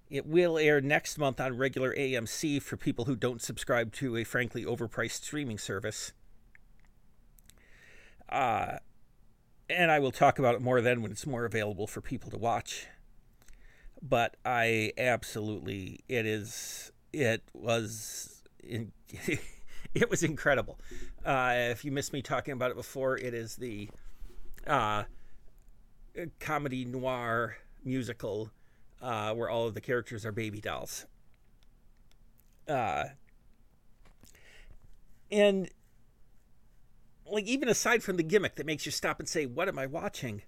It 0.09 0.25
will 0.25 0.57
air 0.57 0.81
next 0.81 1.17
month 1.17 1.39
on 1.39 1.55
regular 1.55 1.95
AMC 1.95 2.61
for 2.61 2.75
people 2.75 3.05
who 3.05 3.15
don't 3.15 3.41
subscribe 3.41 3.93
to 3.93 4.17
a 4.17 4.25
frankly 4.25 4.65
overpriced 4.65 5.23
streaming 5.23 5.57
service. 5.57 6.11
Uh, 8.27 8.79
and 9.69 9.91
I 9.91 9.99
will 9.99 10.11
talk 10.11 10.39
about 10.39 10.55
it 10.55 10.61
more 10.61 10.81
then 10.81 11.01
when 11.01 11.11
it's 11.11 11.25
more 11.25 11.45
available 11.45 11.87
for 11.87 12.01
people 12.01 12.31
to 12.31 12.37
watch. 12.37 12.87
But 14.01 14.35
I 14.45 14.93
absolutely, 14.97 16.01
it 16.07 16.25
is, 16.25 16.91
it 17.11 17.43
was, 17.53 18.43
in, 18.63 18.91
it 19.93 20.09
was 20.09 20.23
incredible. 20.23 20.79
Uh, 21.25 21.53
if 21.55 21.83
you 21.83 21.91
missed 21.91 22.13
me 22.13 22.21
talking 22.21 22.53
about 22.53 22.71
it 22.71 22.77
before, 22.77 23.17
it 23.17 23.33
is 23.33 23.55
the 23.55 23.89
uh, 24.65 25.03
comedy 26.39 26.85
noir 26.85 27.57
musical 27.83 28.51
uh, 29.01 29.33
where 29.33 29.49
all 29.49 29.67
of 29.67 29.73
the 29.73 29.81
characters 29.81 30.25
are 30.25 30.31
baby 30.31 30.61
dolls. 30.61 31.05
Uh, 32.67 33.05
and 35.31 35.69
like 37.29 37.45
even 37.45 37.69
aside 37.69 38.03
from 38.03 38.17
the 38.17 38.23
gimmick 38.23 38.55
that 38.55 38.65
makes 38.65 38.85
you 38.85 38.91
stop 38.91 39.19
and 39.19 39.27
say, 39.27 39.45
"What 39.45 39.67
am 39.67 39.79
I 39.79 39.85
watching?" 39.85 40.41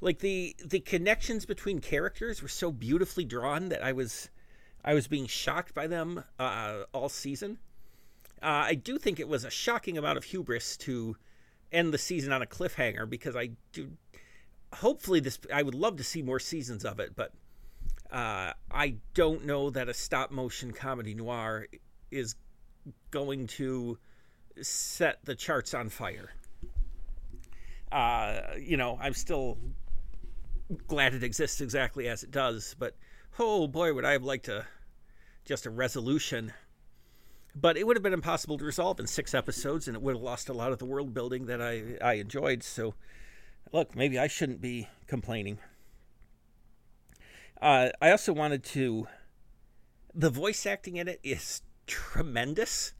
Like 0.00 0.20
the 0.20 0.56
the 0.64 0.80
connections 0.80 1.46
between 1.46 1.80
characters 1.80 2.42
were 2.42 2.48
so 2.48 2.72
beautifully 2.72 3.24
drawn 3.24 3.68
that 3.68 3.82
I 3.82 3.92
was 3.92 4.30
I 4.84 4.94
was 4.94 5.08
being 5.08 5.26
shocked 5.26 5.74
by 5.74 5.86
them 5.86 6.24
uh, 6.38 6.84
all 6.92 7.08
season. 7.08 7.58
Uh, 8.42 8.64
I 8.68 8.74
do 8.74 8.98
think 8.98 9.20
it 9.20 9.28
was 9.28 9.44
a 9.44 9.50
shocking 9.50 9.98
amount 9.98 10.16
of 10.16 10.24
hubris 10.24 10.76
to 10.78 11.16
end 11.70 11.92
the 11.92 11.98
season 11.98 12.32
on 12.32 12.40
a 12.40 12.46
cliffhanger 12.46 13.08
because 13.08 13.36
I 13.36 13.50
do. 13.72 13.90
Hopefully, 14.72 15.20
this 15.20 15.38
I 15.52 15.62
would 15.62 15.74
love 15.74 15.96
to 15.96 16.04
see 16.04 16.22
more 16.22 16.40
seasons 16.40 16.84
of 16.84 17.00
it, 17.00 17.14
but 17.14 17.32
uh, 18.10 18.52
I 18.70 18.96
don't 19.14 19.44
know 19.44 19.70
that 19.70 19.88
a 19.88 19.94
stop 19.94 20.30
motion 20.30 20.72
comedy 20.72 21.14
noir 21.14 21.66
is 22.10 22.36
going 23.10 23.46
to 23.46 23.98
set 24.60 25.24
the 25.24 25.34
charts 25.34 25.74
on 25.74 25.88
fire. 25.88 26.32
Uh, 27.90 28.40
you 28.58 28.76
know, 28.76 28.98
I'm 29.00 29.14
still 29.14 29.58
glad 30.86 31.14
it 31.14 31.24
exists 31.24 31.60
exactly 31.60 32.08
as 32.08 32.22
it 32.22 32.30
does, 32.30 32.76
but 32.78 32.96
oh 33.38 33.66
boy, 33.66 33.92
would 33.92 34.04
I 34.04 34.12
have 34.12 34.22
liked 34.22 34.48
a 34.48 34.66
just 35.44 35.66
a 35.66 35.70
resolution. 35.70 36.52
But 37.54 37.76
it 37.76 37.84
would 37.84 37.96
have 37.96 38.02
been 38.04 38.12
impossible 38.12 38.58
to 38.58 38.64
resolve 38.64 39.00
in 39.00 39.08
six 39.08 39.34
episodes, 39.34 39.88
and 39.88 39.96
it 39.96 40.02
would 40.02 40.14
have 40.14 40.22
lost 40.22 40.48
a 40.48 40.52
lot 40.52 40.70
of 40.70 40.78
the 40.78 40.84
world 40.84 41.12
building 41.12 41.46
that 41.46 41.60
I 41.60 41.96
I 42.00 42.14
enjoyed. 42.14 42.62
So, 42.62 42.94
look, 43.72 43.96
maybe 43.96 44.18
I 44.18 44.28
shouldn't 44.28 44.60
be 44.60 44.88
complaining. 45.08 45.58
Uh, 47.60 47.90
I 48.00 48.10
also 48.10 48.32
wanted 48.32 48.62
to. 48.64 49.08
The 50.14 50.30
voice 50.30 50.66
acting 50.66 50.96
in 50.96 51.08
it 51.08 51.20
is 51.22 51.62
tremendous. 51.86 52.94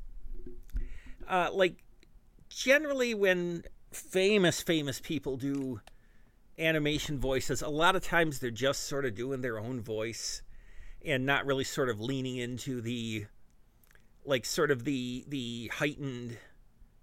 Uh, 1.30 1.48
like, 1.52 1.84
generally, 2.48 3.14
when 3.14 3.62
famous, 3.92 4.60
famous 4.60 5.00
people 5.00 5.36
do 5.36 5.80
animation 6.58 7.20
voices, 7.20 7.62
a 7.62 7.68
lot 7.68 7.94
of 7.94 8.02
times 8.02 8.40
they're 8.40 8.50
just 8.50 8.88
sort 8.88 9.04
of 9.04 9.14
doing 9.14 9.40
their 9.40 9.58
own 9.58 9.80
voice 9.80 10.42
and 11.04 11.24
not 11.24 11.46
really 11.46 11.62
sort 11.62 11.88
of 11.88 12.00
leaning 12.00 12.36
into 12.36 12.80
the 12.80 13.26
like 14.24 14.44
sort 14.44 14.70
of 14.70 14.84
the 14.84 15.24
the 15.28 15.70
heightened 15.72 16.36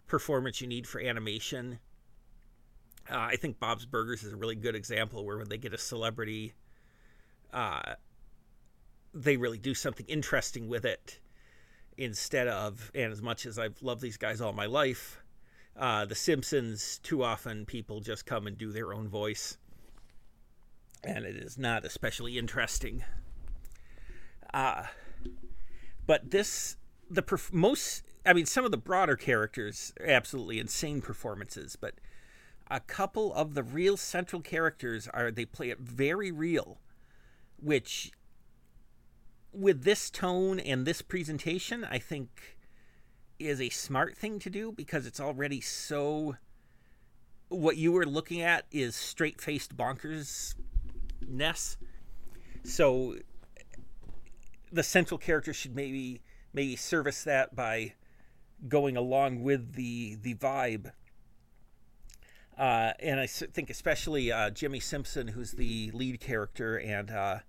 performance 0.05 0.61
you 0.61 0.67
need 0.67 0.85
for 0.85 1.01
animation. 1.01 1.79
Uh, 3.09 3.17
I 3.17 3.37
think 3.37 3.59
Bob's 3.59 3.85
Burgers 3.85 4.23
is 4.23 4.33
a 4.33 4.37
really 4.37 4.55
good 4.55 4.75
example 4.75 5.25
where 5.25 5.37
when 5.37 5.49
they 5.49 5.57
get 5.57 5.73
a 5.73 5.77
celebrity 5.77 6.53
uh, 7.53 7.93
they 9.13 9.37
really 9.37 9.57
do 9.57 9.73
something 9.73 10.05
interesting 10.07 10.67
with 10.67 10.85
it 10.85 11.19
instead 11.97 12.47
of, 12.47 12.91
and 12.93 13.11
as 13.11 13.21
much 13.21 13.45
as 13.45 13.57
I've 13.57 13.81
loved 13.81 14.01
these 14.01 14.17
guys 14.17 14.41
all 14.41 14.53
my 14.53 14.65
life, 14.65 15.21
uh, 15.75 16.05
The 16.05 16.15
Simpsons, 16.15 16.99
too 17.03 17.23
often 17.23 17.65
people 17.65 17.99
just 17.99 18.25
come 18.25 18.47
and 18.47 18.57
do 18.57 18.71
their 18.71 18.93
own 18.93 19.07
voice. 19.07 19.57
And 21.03 21.25
it 21.25 21.35
is 21.35 21.57
not 21.57 21.85
especially 21.85 22.37
interesting. 22.37 23.03
Uh, 24.53 24.83
but 26.05 26.31
this, 26.31 26.77
the 27.09 27.23
perf- 27.23 27.53
most, 27.53 28.03
I 28.25 28.33
mean, 28.33 28.45
some 28.45 28.65
of 28.65 28.71
the 28.71 28.77
broader 28.77 29.15
characters, 29.15 29.93
absolutely 30.03 30.59
insane 30.59 31.01
performances, 31.01 31.75
but 31.75 31.95
a 32.69 32.79
couple 32.79 33.33
of 33.33 33.53
the 33.53 33.63
real 33.63 33.97
central 33.97 34.41
characters 34.41 35.07
are, 35.13 35.31
they 35.31 35.45
play 35.45 35.69
it 35.69 35.79
very 35.79 36.31
real 36.31 36.79
which 37.59 38.11
with 39.57 39.83
this 39.83 40.09
tone 40.09 40.59
and 40.59 40.85
this 40.85 41.01
presentation, 41.01 41.83
I 41.83 41.97
think 41.97 42.57
is 43.39 43.59
a 43.61 43.69
smart 43.69 44.17
thing 44.17 44.39
to 44.39 44.49
do 44.49 44.71
because 44.71 45.05
it's 45.05 45.19
already 45.19 45.61
so 45.61 46.35
what 47.49 47.77
you 47.77 47.91
were 47.91 48.05
looking 48.05 48.41
at 48.41 48.65
is 48.71 48.95
straight-faced 48.95 49.75
bonkers 49.77 50.55
ness. 51.27 51.77
So 52.63 53.15
the 54.71 54.83
central 54.83 55.17
character 55.17 55.53
should 55.53 55.75
maybe 55.75 56.21
maybe 56.53 56.75
service 56.75 57.23
that 57.23 57.55
by 57.55 57.93
going 58.67 58.97
along 58.97 59.43
with 59.43 59.73
the 59.73 60.15
the 60.15 60.35
vibe 60.35 60.91
uh, 62.57 62.91
and 62.99 63.19
I 63.19 63.27
think 63.27 63.69
especially 63.69 64.31
uh, 64.31 64.49
Jimmy 64.49 64.79
Simpson, 64.79 65.27
who's 65.27 65.51
the 65.51 65.91
lead 65.93 66.19
character, 66.19 66.79
and 66.79 67.11
uh, 67.11 67.39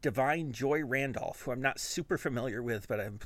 Da'Vine 0.00 0.52
Joy 0.52 0.84
Randolph, 0.84 1.42
who 1.42 1.52
I'm 1.52 1.60
not 1.60 1.78
super 1.78 2.16
familiar 2.16 2.62
with, 2.62 2.88
but 2.88 3.00
I'm 3.00 3.20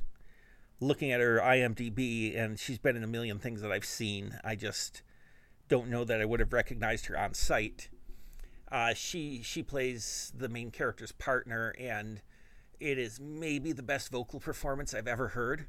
looking 0.80 1.12
at 1.12 1.20
her 1.20 1.38
IMDb, 1.38 2.36
and 2.36 2.58
she's 2.58 2.78
been 2.78 2.96
in 2.96 3.04
a 3.04 3.08
million 3.08 3.38
things 3.38 3.62
that 3.62 3.72
I've 3.72 3.84
seen. 3.84 4.38
I 4.44 4.56
just 4.56 5.02
don't 5.68 5.88
know 5.88 6.04
that 6.04 6.20
I 6.20 6.24
would 6.24 6.40
have 6.40 6.52
recognized 6.52 7.06
her 7.06 7.18
on 7.18 7.34
sight. 7.34 7.88
Uh, 8.70 8.94
she 8.94 9.42
she 9.42 9.62
plays 9.62 10.32
the 10.36 10.48
main 10.48 10.70
character's 10.70 11.12
partner, 11.12 11.74
and 11.78 12.20
it 12.80 12.98
is 12.98 13.20
maybe 13.20 13.72
the 13.72 13.82
best 13.82 14.10
vocal 14.10 14.40
performance 14.40 14.92
I've 14.92 15.08
ever 15.08 15.28
heard. 15.28 15.66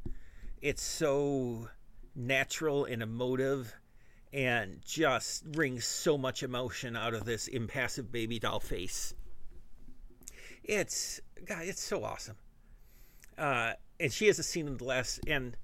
It's 0.62 0.84
so 0.84 1.70
natural 2.16 2.86
and 2.86 3.04
emotive 3.04 3.76
and 4.34 4.82
just 4.84 5.44
wrings 5.54 5.86
so 5.86 6.18
much 6.18 6.44
emotion 6.44 6.96
out 6.98 7.14
of 7.14 7.24
this 7.24 7.48
impassive 7.48 8.12
baby 8.12 8.40
doll 8.40 8.60
face. 8.60 9.14
It's 10.68 11.22
God, 11.46 11.64
it's 11.64 11.82
so 11.82 12.04
awesome. 12.04 12.36
Uh, 13.38 13.74
and 14.00 14.12
she 14.12 14.28
has 14.28 14.38
a 14.38 14.44
scene 14.44 14.68
in 14.68 14.78
the 14.78 14.84
last, 14.84 15.20
and 15.28 15.56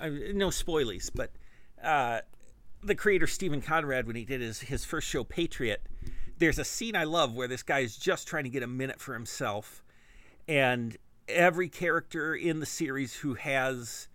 uh, 0.00 0.08
no 0.32 0.48
spoilies, 0.48 1.10
but 1.12 1.32
uh, 1.82 2.20
the 2.82 2.94
creator 2.94 3.26
Steven 3.26 3.60
Conrad, 3.60 4.06
when 4.06 4.16
he 4.16 4.24
did 4.24 4.40
his 4.40 4.60
his 4.60 4.84
first 4.84 5.08
show, 5.08 5.24
Patriot, 5.24 5.82
there's 6.38 6.58
a 6.58 6.64
scene 6.64 6.94
I 6.96 7.04
love 7.04 7.34
where 7.34 7.48
this 7.48 7.62
guy 7.62 7.80
is 7.80 7.96
just 7.96 8.28
trying 8.28 8.44
to 8.44 8.50
get 8.50 8.62
a 8.62 8.68
minute 8.68 9.00
for 9.00 9.14
himself, 9.14 9.82
and 10.46 10.96
every 11.28 11.68
character 11.68 12.34
in 12.34 12.60
the 12.60 12.66
series 12.66 13.16
who 13.16 13.34
has 13.34 14.08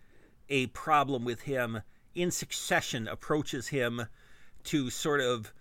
a 0.48 0.68
problem 0.68 1.26
with 1.26 1.42
him 1.42 1.82
in 2.16 2.32
succession 2.32 3.08
approaches 3.08 3.68
him 3.68 4.06
to 4.64 4.90
sort 4.90 5.22
of 5.22 5.54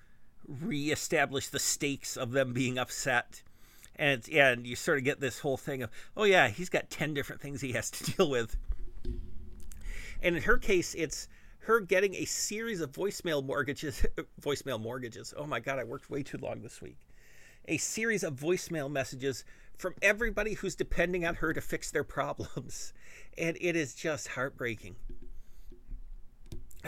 reestablish 0.46 1.48
the 1.48 1.58
stakes 1.58 2.16
of 2.16 2.32
them 2.32 2.52
being 2.52 2.78
upset. 2.78 3.42
And, 3.98 4.28
and 4.28 4.66
you 4.66 4.76
sort 4.76 4.98
of 4.98 5.04
get 5.04 5.20
this 5.20 5.40
whole 5.40 5.56
thing 5.56 5.82
of, 5.82 5.90
oh, 6.16 6.24
yeah, 6.24 6.48
he's 6.48 6.68
got 6.68 6.88
10 6.88 7.14
different 7.14 7.42
things 7.42 7.60
he 7.60 7.72
has 7.72 7.90
to 7.90 8.12
deal 8.16 8.30
with. 8.30 8.56
And 10.22 10.36
in 10.36 10.42
her 10.42 10.56
case, 10.56 10.94
it's 10.94 11.28
her 11.60 11.80
getting 11.80 12.14
a 12.14 12.24
series 12.24 12.80
of 12.80 12.92
voicemail 12.92 13.44
mortgages. 13.44 14.06
voicemail 14.40 14.80
mortgages. 14.80 15.34
Oh 15.36 15.46
my 15.46 15.60
God, 15.60 15.78
I 15.78 15.84
worked 15.84 16.10
way 16.10 16.22
too 16.22 16.38
long 16.38 16.62
this 16.62 16.80
week. 16.80 16.98
A 17.66 17.76
series 17.76 18.22
of 18.22 18.34
voicemail 18.34 18.90
messages 18.90 19.44
from 19.76 19.94
everybody 20.00 20.54
who's 20.54 20.74
depending 20.74 21.26
on 21.26 21.36
her 21.36 21.52
to 21.52 21.60
fix 21.60 21.90
their 21.90 22.04
problems. 22.04 22.92
And 23.36 23.56
it 23.60 23.76
is 23.76 23.94
just 23.94 24.26
heartbreaking 24.26 24.96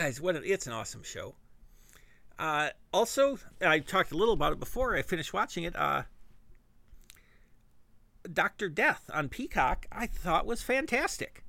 guys, 0.01 0.21
what 0.21 0.37
a, 0.37 0.43
it's 0.43 0.67
an 0.67 0.73
awesome 0.73 1.03
show. 1.03 1.35
Uh, 2.39 2.71
also, 2.93 3.39
I 3.61 3.81
talked 3.81 4.13
a 4.13 4.17
little 4.17 4.35
about 4.35 4.53
it 4.53 4.61
before 4.61 4.97
I 4.97 5.03
finished 5.03 5.35
watching 5.35 5.65
it. 5.65 5.77
Uh, 5.77 6.05
Doctor 8.33 8.69
Death 8.69 9.11
on 9.13 9.29
Peacock, 9.29 9.87
I 9.91 10.07
thought 10.07 10.47
was 10.47 10.63
fantastic, 10.63 11.45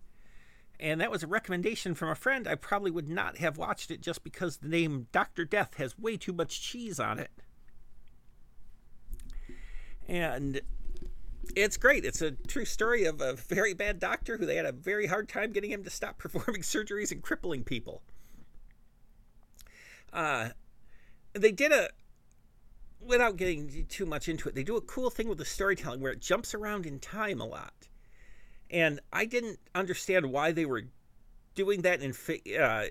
and 0.79 1.01
that 1.01 1.11
was 1.11 1.23
a 1.23 1.27
recommendation 1.27 1.95
from 1.95 2.09
a 2.09 2.15
friend. 2.15 2.47
I 2.47 2.55
probably 2.55 2.91
would 2.91 3.09
not 3.09 3.37
have 3.37 3.57
watched 3.57 3.91
it 3.91 4.01
just 4.01 4.23
because 4.23 4.57
the 4.57 4.67
name 4.67 5.07
Doctor 5.11 5.45
Death 5.45 5.75
has 5.75 5.97
way 5.97 6.17
too 6.17 6.33
much 6.33 6.61
cheese 6.61 6.99
on 6.99 7.19
it, 7.19 7.31
and 10.07 10.61
it's 11.55 11.77
great. 11.77 12.05
It's 12.05 12.21
a 12.21 12.31
true 12.31 12.65
story 12.65 13.05
of 13.05 13.21
a 13.21 13.33
very 13.33 13.73
bad 13.73 13.99
doctor 13.99 14.37
who 14.37 14.45
they 14.45 14.55
had 14.55 14.65
a 14.65 14.71
very 14.71 15.07
hard 15.07 15.29
time 15.29 15.51
getting 15.51 15.71
him 15.71 15.83
to 15.83 15.89
stop 15.89 16.17
performing 16.19 16.61
surgeries 16.61 17.11
and 17.11 17.21
crippling 17.21 17.63
people. 17.63 18.01
Uh, 20.13 20.49
they 21.33 21.51
did 21.51 21.71
a 21.71 21.89
without 23.01 23.37
getting 23.37 23.85
too 23.89 24.05
much 24.05 24.27
into 24.29 24.47
it, 24.47 24.55
they 24.55 24.63
do 24.63 24.77
a 24.77 24.81
cool 24.81 25.09
thing 25.09 25.27
with 25.27 25.37
the 25.37 25.45
storytelling 25.45 26.01
where 26.01 26.11
it 26.11 26.21
jumps 26.21 26.53
around 26.53 26.85
in 26.85 26.99
time 26.99 27.41
a 27.41 27.45
lot. 27.45 27.87
And 28.69 28.99
I 29.11 29.25
didn't 29.25 29.59
understand 29.75 30.31
why 30.31 30.51
they 30.51 30.65
were 30.65 30.83
doing 31.55 31.81
that 31.81 32.01
in 32.01 32.13
uh, 32.57 32.85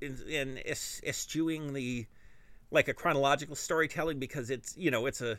in, 0.00 0.18
in 0.28 0.58
eschewing 0.66 1.72
the 1.72 2.06
like 2.70 2.88
a 2.88 2.94
chronological 2.94 3.56
storytelling 3.56 4.18
because 4.18 4.50
it's 4.50 4.76
you 4.76 4.90
know 4.90 5.06
it's 5.06 5.20
a 5.20 5.38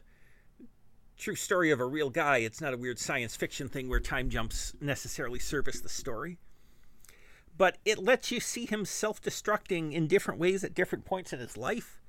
true 1.18 1.36
story 1.36 1.72
of 1.72 1.80
a 1.80 1.86
real 1.86 2.10
guy. 2.10 2.38
It's 2.38 2.62
not 2.62 2.74
a 2.74 2.78
weird 2.78 3.00
science 3.00 3.36
fiction 3.36 3.70
thing 3.70 3.90
where 3.90 4.00
time 4.00 4.30
jumps 4.30 4.74
necessarily 4.82 5.40
service 5.40 5.80
the 5.80 5.90
story. 5.90 6.38
But 7.58 7.78
it 7.86 8.00
lets 8.00 8.32
you 8.32 8.40
see 8.40 8.66
him 8.66 8.86
self 8.86 9.22
destructing 9.22 9.94
in 9.94 10.08
different 10.08 10.40
ways 10.40 10.64
at 10.64 10.74
different 10.74 11.06
points 11.06 11.34
in 11.34 11.40
his 11.40 11.58
life. 11.58 12.01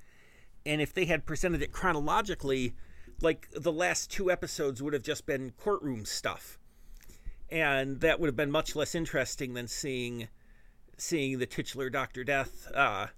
And 0.64 0.80
if 0.80 0.92
they 0.92 1.06
had 1.06 1.26
presented 1.26 1.62
it 1.62 1.72
chronologically, 1.72 2.74
like 3.20 3.48
the 3.52 3.72
last 3.72 4.10
two 4.10 4.30
episodes 4.30 4.82
would 4.82 4.92
have 4.92 5.02
just 5.02 5.26
been 5.26 5.52
courtroom 5.58 6.04
stuff. 6.04 6.58
And 7.50 8.00
that 8.00 8.18
would 8.18 8.28
have 8.28 8.36
been 8.36 8.50
much 8.50 8.74
less 8.74 8.94
interesting 8.94 9.54
than 9.54 9.68
seeing 9.68 10.28
seeing 10.96 11.38
the 11.38 11.46
titular 11.46 11.90
Doctor 11.90 12.22
Death 12.22 12.70
uh, 12.74 13.08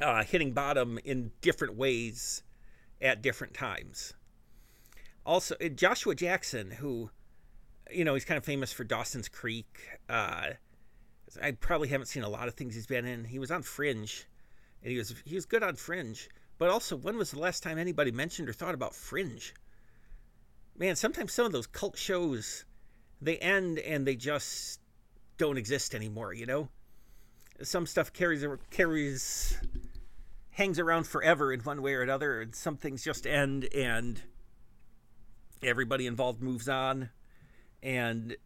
uh, 0.00 0.24
hitting 0.24 0.52
bottom 0.52 0.98
in 1.04 1.30
different 1.40 1.76
ways 1.76 2.42
at 3.00 3.22
different 3.22 3.54
times. 3.54 4.14
Also, 5.24 5.54
uh, 5.64 5.68
Joshua 5.68 6.14
Jackson, 6.14 6.72
who, 6.72 7.10
you 7.90 8.04
know, 8.04 8.14
he's 8.14 8.24
kind 8.24 8.38
of 8.38 8.44
famous 8.44 8.72
for 8.72 8.84
Dawson's 8.84 9.28
Creek. 9.28 9.98
Uh, 10.08 10.50
I 11.42 11.52
probably 11.52 11.88
haven't 11.88 12.06
seen 12.06 12.22
a 12.22 12.28
lot 12.28 12.48
of 12.48 12.54
things 12.54 12.74
he's 12.74 12.86
been 12.86 13.06
in. 13.06 13.24
He 13.24 13.38
was 13.38 13.50
on 13.50 13.62
Fringe, 13.62 14.24
and 14.86 14.92
he 14.92 14.98
was 14.98 15.12
he 15.24 15.34
was 15.34 15.46
good 15.46 15.64
on 15.64 15.74
Fringe. 15.74 16.28
But 16.58 16.70
also, 16.70 16.94
when 16.94 17.18
was 17.18 17.32
the 17.32 17.40
last 17.40 17.64
time 17.64 17.76
anybody 17.76 18.12
mentioned 18.12 18.48
or 18.48 18.52
thought 18.52 18.72
about 18.72 18.94
Fringe? 18.94 19.52
Man, 20.78 20.94
sometimes 20.94 21.32
some 21.32 21.44
of 21.44 21.50
those 21.50 21.66
cult 21.66 21.98
shows, 21.98 22.64
they 23.20 23.36
end 23.38 23.80
and 23.80 24.06
they 24.06 24.14
just 24.14 24.78
don't 25.38 25.56
exist 25.56 25.92
anymore. 25.92 26.32
You 26.34 26.46
know, 26.46 26.68
some 27.62 27.84
stuff 27.84 28.12
carries 28.12 28.46
carries 28.70 29.58
hangs 30.50 30.78
around 30.78 31.08
forever 31.08 31.52
in 31.52 31.58
one 31.60 31.82
way 31.82 31.94
or 31.94 32.02
another, 32.02 32.40
and 32.40 32.54
some 32.54 32.76
things 32.76 33.02
just 33.02 33.26
end 33.26 33.64
and 33.74 34.22
everybody 35.64 36.06
involved 36.06 36.40
moves 36.40 36.68
on, 36.68 37.10
and 37.82 38.36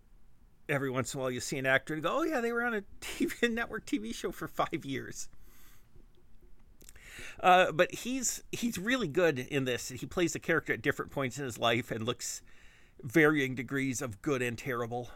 every 0.70 0.88
once 0.88 1.12
in 1.12 1.20
a 1.20 1.22
while 1.22 1.30
you 1.30 1.40
see 1.40 1.58
an 1.58 1.66
actor 1.66 1.92
and 1.92 2.02
go, 2.02 2.20
"Oh 2.20 2.22
yeah, 2.22 2.40
they 2.40 2.50
were 2.50 2.64
on 2.64 2.72
a 2.72 2.82
TV 3.02 3.52
network 3.52 3.84
TV 3.84 4.14
show 4.14 4.32
for 4.32 4.48
five 4.48 4.86
years." 4.86 5.28
Uh, 7.42 7.72
but 7.72 7.92
he's 7.92 8.42
he's 8.52 8.76
really 8.78 9.08
good 9.08 9.38
in 9.38 9.64
this. 9.64 9.88
He 9.88 10.06
plays 10.06 10.34
the 10.34 10.38
character 10.38 10.74
at 10.74 10.82
different 10.82 11.10
points 11.10 11.38
in 11.38 11.44
his 11.44 11.58
life 11.58 11.90
and 11.90 12.04
looks 12.04 12.42
varying 13.02 13.54
degrees 13.54 14.02
of 14.02 14.20
good 14.20 14.42
and 14.42 14.58
terrible. 14.58 15.10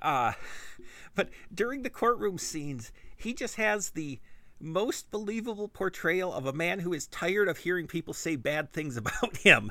Uh, 0.00 0.32
but 1.14 1.28
during 1.52 1.82
the 1.82 1.90
courtroom 1.90 2.38
scenes, 2.38 2.92
he 3.16 3.34
just 3.34 3.56
has 3.56 3.90
the 3.90 4.20
most 4.60 5.10
believable 5.10 5.66
portrayal 5.66 6.32
of 6.32 6.46
a 6.46 6.52
man 6.52 6.78
who 6.78 6.92
is 6.92 7.08
tired 7.08 7.48
of 7.48 7.58
hearing 7.58 7.88
people 7.88 8.14
say 8.14 8.36
bad 8.36 8.72
things 8.72 8.96
about 8.96 9.36
him. 9.38 9.70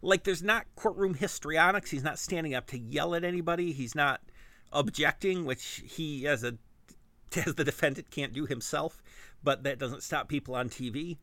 Like, 0.00 0.24
there's 0.24 0.42
not 0.42 0.66
courtroom 0.76 1.14
histrionics. 1.14 1.90
He's 1.90 2.04
not 2.04 2.18
standing 2.20 2.54
up 2.54 2.68
to 2.68 2.78
yell 2.78 3.14
at 3.14 3.24
anybody. 3.24 3.72
He's 3.72 3.96
not 3.96 4.20
objecting, 4.72 5.44
which 5.44 5.82
he, 5.84 6.26
as 6.26 6.44
a 6.44 6.56
as 7.46 7.54
the 7.54 7.64
defendant, 7.64 8.10
can't 8.10 8.32
do 8.32 8.46
himself. 8.46 9.02
But 9.42 9.62
that 9.62 9.78
doesn't 9.78 10.02
stop 10.02 10.28
people 10.28 10.54
on 10.54 10.68
TV. 10.68 11.16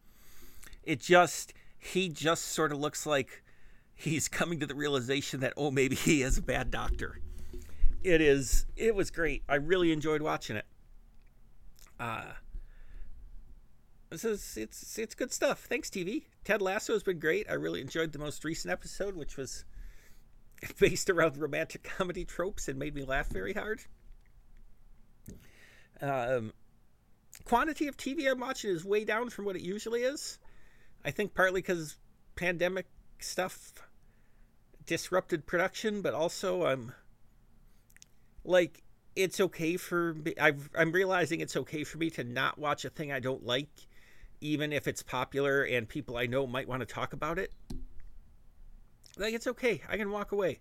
It 0.83 0.99
just 0.99 1.53
he 1.77 2.09
just 2.09 2.45
sort 2.45 2.71
of 2.71 2.79
looks 2.79 3.05
like 3.05 3.43
he's 3.93 4.27
coming 4.27 4.59
to 4.59 4.65
the 4.65 4.75
realization 4.75 5.39
that 5.41 5.53
oh 5.57 5.71
maybe 5.71 5.95
he 5.95 6.21
is 6.21 6.37
a 6.37 6.41
bad 6.41 6.71
doctor. 6.71 7.19
It 8.03 8.21
is. 8.21 8.65
It 8.75 8.95
was 8.95 9.09
great. 9.09 9.43
I 9.49 9.55
really 9.55 9.91
enjoyed 9.91 10.21
watching 10.21 10.55
it. 10.55 10.65
Uh, 11.99 12.33
this 14.09 14.23
is 14.23 14.57
it's 14.57 14.97
it's 14.97 15.15
good 15.15 15.33
stuff. 15.33 15.65
Thanks, 15.67 15.89
TV. 15.89 16.23
Ted 16.43 16.61
Lasso 16.61 16.93
has 16.93 17.03
been 17.03 17.19
great. 17.19 17.47
I 17.49 17.53
really 17.53 17.81
enjoyed 17.81 18.13
the 18.13 18.19
most 18.19 18.43
recent 18.43 18.71
episode, 18.71 19.15
which 19.15 19.37
was 19.37 19.65
based 20.79 21.09
around 21.09 21.37
romantic 21.37 21.83
comedy 21.83 22.25
tropes 22.25 22.67
and 22.67 22.77
made 22.77 22.95
me 22.95 23.03
laugh 23.03 23.27
very 23.27 23.53
hard. 23.53 23.81
Um, 26.01 26.53
quantity 27.43 27.87
of 27.87 27.97
TV 27.97 28.29
I'm 28.29 28.39
watching 28.39 28.71
is 28.71 28.85
way 28.85 29.03
down 29.05 29.29
from 29.29 29.45
what 29.45 29.55
it 29.55 29.61
usually 29.61 30.01
is. 30.01 30.39
I 31.03 31.11
think 31.11 31.33
partly 31.33 31.61
because 31.61 31.97
pandemic 32.35 32.87
stuff 33.19 33.73
disrupted 34.85 35.45
production, 35.45 36.01
but 36.01 36.13
also 36.13 36.65
I'm 36.65 36.93
like 38.43 38.83
it's 39.15 39.39
okay 39.39 39.77
for 39.77 40.13
me. 40.13 40.33
i 40.39 40.51
am 40.75 40.91
realizing 40.91 41.39
it's 41.39 41.55
okay 41.55 41.83
for 41.83 41.97
me 41.97 42.09
to 42.11 42.23
not 42.23 42.57
watch 42.57 42.83
a 42.83 42.89
thing 42.89 43.11
I 43.11 43.19
don't 43.19 43.45
like, 43.45 43.69
even 44.41 44.73
if 44.73 44.87
it's 44.87 45.01
popular 45.01 45.63
and 45.63 45.87
people 45.87 46.17
I 46.17 46.25
know 46.25 46.45
might 46.45 46.67
want 46.67 46.81
to 46.81 46.85
talk 46.85 47.13
about 47.13 47.39
it. 47.39 47.51
Like 49.17 49.33
it's 49.33 49.47
okay. 49.47 49.81
I 49.87 49.95
can 49.97 50.11
walk 50.11 50.33
away. 50.33 50.59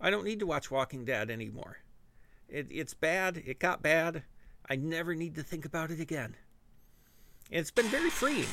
I 0.00 0.10
don't 0.10 0.24
need 0.24 0.40
to 0.40 0.46
watch 0.46 0.70
Walking 0.70 1.04
Dead 1.04 1.30
anymore. 1.30 1.78
It, 2.48 2.66
it's 2.70 2.94
bad. 2.94 3.42
It 3.46 3.60
got 3.60 3.82
bad. 3.82 4.24
I 4.68 4.76
never 4.76 5.14
need 5.14 5.34
to 5.34 5.42
think 5.42 5.64
about 5.64 5.90
it 5.90 6.00
again. 6.00 6.36
It's 7.50 7.70
been 7.70 7.86
very 7.86 8.10
freeing. 8.10 8.48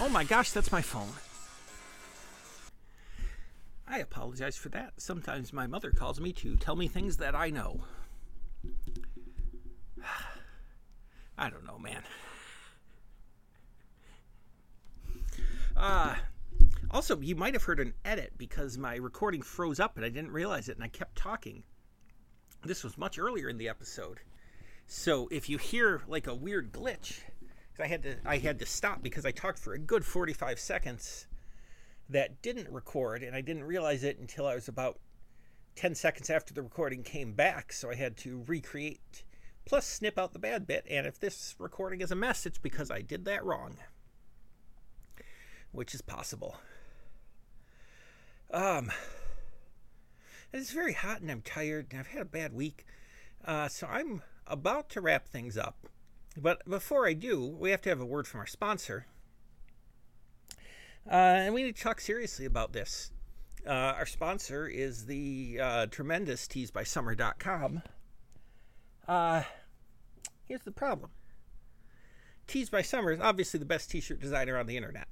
Oh 0.00 0.08
my 0.08 0.24
gosh, 0.24 0.50
that's 0.50 0.72
my 0.72 0.82
phone. 0.82 1.12
I 3.88 4.00
apologize 4.00 4.56
for 4.56 4.68
that. 4.70 4.94
Sometimes 4.96 5.52
my 5.52 5.66
mother 5.68 5.92
calls 5.92 6.20
me 6.20 6.32
to 6.34 6.56
tell 6.56 6.74
me 6.74 6.88
things 6.88 7.18
that 7.18 7.36
I 7.36 7.50
know. 7.50 7.82
I 11.38 11.48
don't 11.48 11.66
know, 11.66 11.78
man. 11.78 12.02
Uh, 15.76 16.16
also, 16.90 17.20
you 17.20 17.36
might 17.36 17.54
have 17.54 17.62
heard 17.62 17.78
an 17.78 17.94
edit 18.04 18.32
because 18.38 18.76
my 18.78 18.96
recording 18.96 19.42
froze 19.42 19.78
up 19.78 19.96
and 19.96 20.04
I 20.04 20.08
didn't 20.08 20.32
realize 20.32 20.68
it 20.68 20.76
and 20.76 20.84
I 20.84 20.88
kept 20.88 21.16
talking. 21.16 21.62
This 22.64 22.82
was 22.82 22.98
much 22.98 23.18
earlier 23.18 23.48
in 23.48 23.58
the 23.58 23.68
episode. 23.68 24.18
So 24.86 25.28
if 25.30 25.48
you 25.48 25.58
hear 25.58 26.02
like 26.06 26.26
a 26.26 26.34
weird 26.34 26.72
glitch, 26.72 27.20
because 27.72 27.84
I 27.84 27.88
had 27.88 28.02
to 28.04 28.16
I 28.24 28.38
had 28.38 28.58
to 28.60 28.66
stop 28.66 29.02
because 29.02 29.26
I 29.26 29.32
talked 29.32 29.58
for 29.58 29.74
a 29.74 29.78
good 29.78 30.04
45 30.04 30.58
seconds 30.60 31.26
that 32.08 32.40
didn't 32.40 32.70
record 32.70 33.22
and 33.22 33.34
I 33.34 33.40
didn't 33.40 33.64
realize 33.64 34.04
it 34.04 34.18
until 34.18 34.46
I 34.46 34.54
was 34.54 34.68
about 34.68 35.00
10 35.74 35.94
seconds 35.94 36.30
after 36.30 36.54
the 36.54 36.62
recording 36.62 37.02
came 37.02 37.32
back, 37.32 37.72
so 37.72 37.90
I 37.90 37.96
had 37.96 38.16
to 38.18 38.44
recreate 38.46 39.24
plus 39.66 39.84
snip 39.84 40.16
out 40.18 40.32
the 40.32 40.38
bad 40.38 40.66
bit. 40.66 40.86
And 40.88 41.06
if 41.06 41.18
this 41.18 41.56
recording 41.58 42.00
is 42.00 42.12
a 42.12 42.14
mess, 42.14 42.46
it's 42.46 42.58
because 42.58 42.90
I 42.90 43.02
did 43.02 43.24
that 43.24 43.44
wrong, 43.44 43.76
which 45.72 45.94
is 45.94 46.00
possible. 46.00 46.56
Um, 48.52 48.92
it's 50.52 50.70
very 50.70 50.92
hot 50.92 51.20
and 51.20 51.30
I'm 51.30 51.42
tired 51.42 51.88
and 51.90 51.98
I've 51.98 52.06
had 52.06 52.22
a 52.22 52.26
bad 52.26 52.54
week, 52.54 52.86
uh, 53.44 53.66
so 53.66 53.88
I'm 53.88 54.22
about 54.46 54.88
to 54.90 55.00
wrap 55.00 55.26
things 55.26 55.56
up. 55.56 55.88
But 56.36 56.68
before 56.68 57.06
I 57.06 57.14
do, 57.14 57.46
we 57.46 57.70
have 57.70 57.80
to 57.82 57.88
have 57.88 58.00
a 58.00 58.06
word 58.06 58.26
from 58.26 58.40
our 58.40 58.46
sponsor. 58.46 59.06
Uh, 61.08 61.14
and 61.14 61.54
we 61.54 61.62
need 61.62 61.76
to 61.76 61.82
talk 61.82 62.00
seriously 62.00 62.44
about 62.44 62.72
this. 62.72 63.12
Uh, 63.66 63.70
our 63.70 64.06
sponsor 64.06 64.66
is 64.66 65.06
the 65.06 65.58
uh, 65.60 65.86
tremendous 65.86 66.46
teesbysummer.com. 66.46 67.82
Uh, 69.08 69.42
here's 70.46 70.62
the 70.62 70.72
problem 70.72 71.10
Tees 72.46 72.70
by 72.70 72.82
Summer 72.82 73.12
is 73.12 73.20
obviously 73.20 73.58
the 73.58 73.66
best 73.66 73.90
t 73.90 74.00
shirt 74.00 74.20
designer 74.20 74.58
on 74.58 74.66
the 74.66 74.76
internet. 74.76 75.08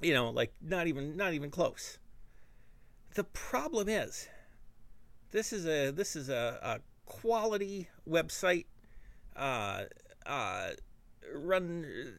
You 0.00 0.14
know, 0.14 0.30
like 0.30 0.52
not 0.60 0.86
even 0.86 1.16
not 1.16 1.34
even 1.34 1.50
close. 1.50 1.98
The 3.14 3.24
problem 3.24 3.88
is 3.88 4.28
this 5.30 5.52
is 5.52 5.66
a 5.66 5.90
this 5.90 6.14
is 6.14 6.28
a, 6.28 6.58
a 6.62 6.80
quality 7.08 7.88
website 8.08 8.66
uh, 9.36 9.84
uh, 10.26 10.70
run 11.34 12.14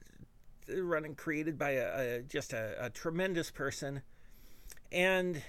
run 0.77 1.05
and 1.05 1.17
created 1.17 1.57
by 1.57 1.71
a, 1.71 2.17
a 2.17 2.21
just 2.21 2.53
a, 2.53 2.75
a 2.79 2.89
tremendous 2.89 3.49
person 3.49 4.01
and 4.91 5.41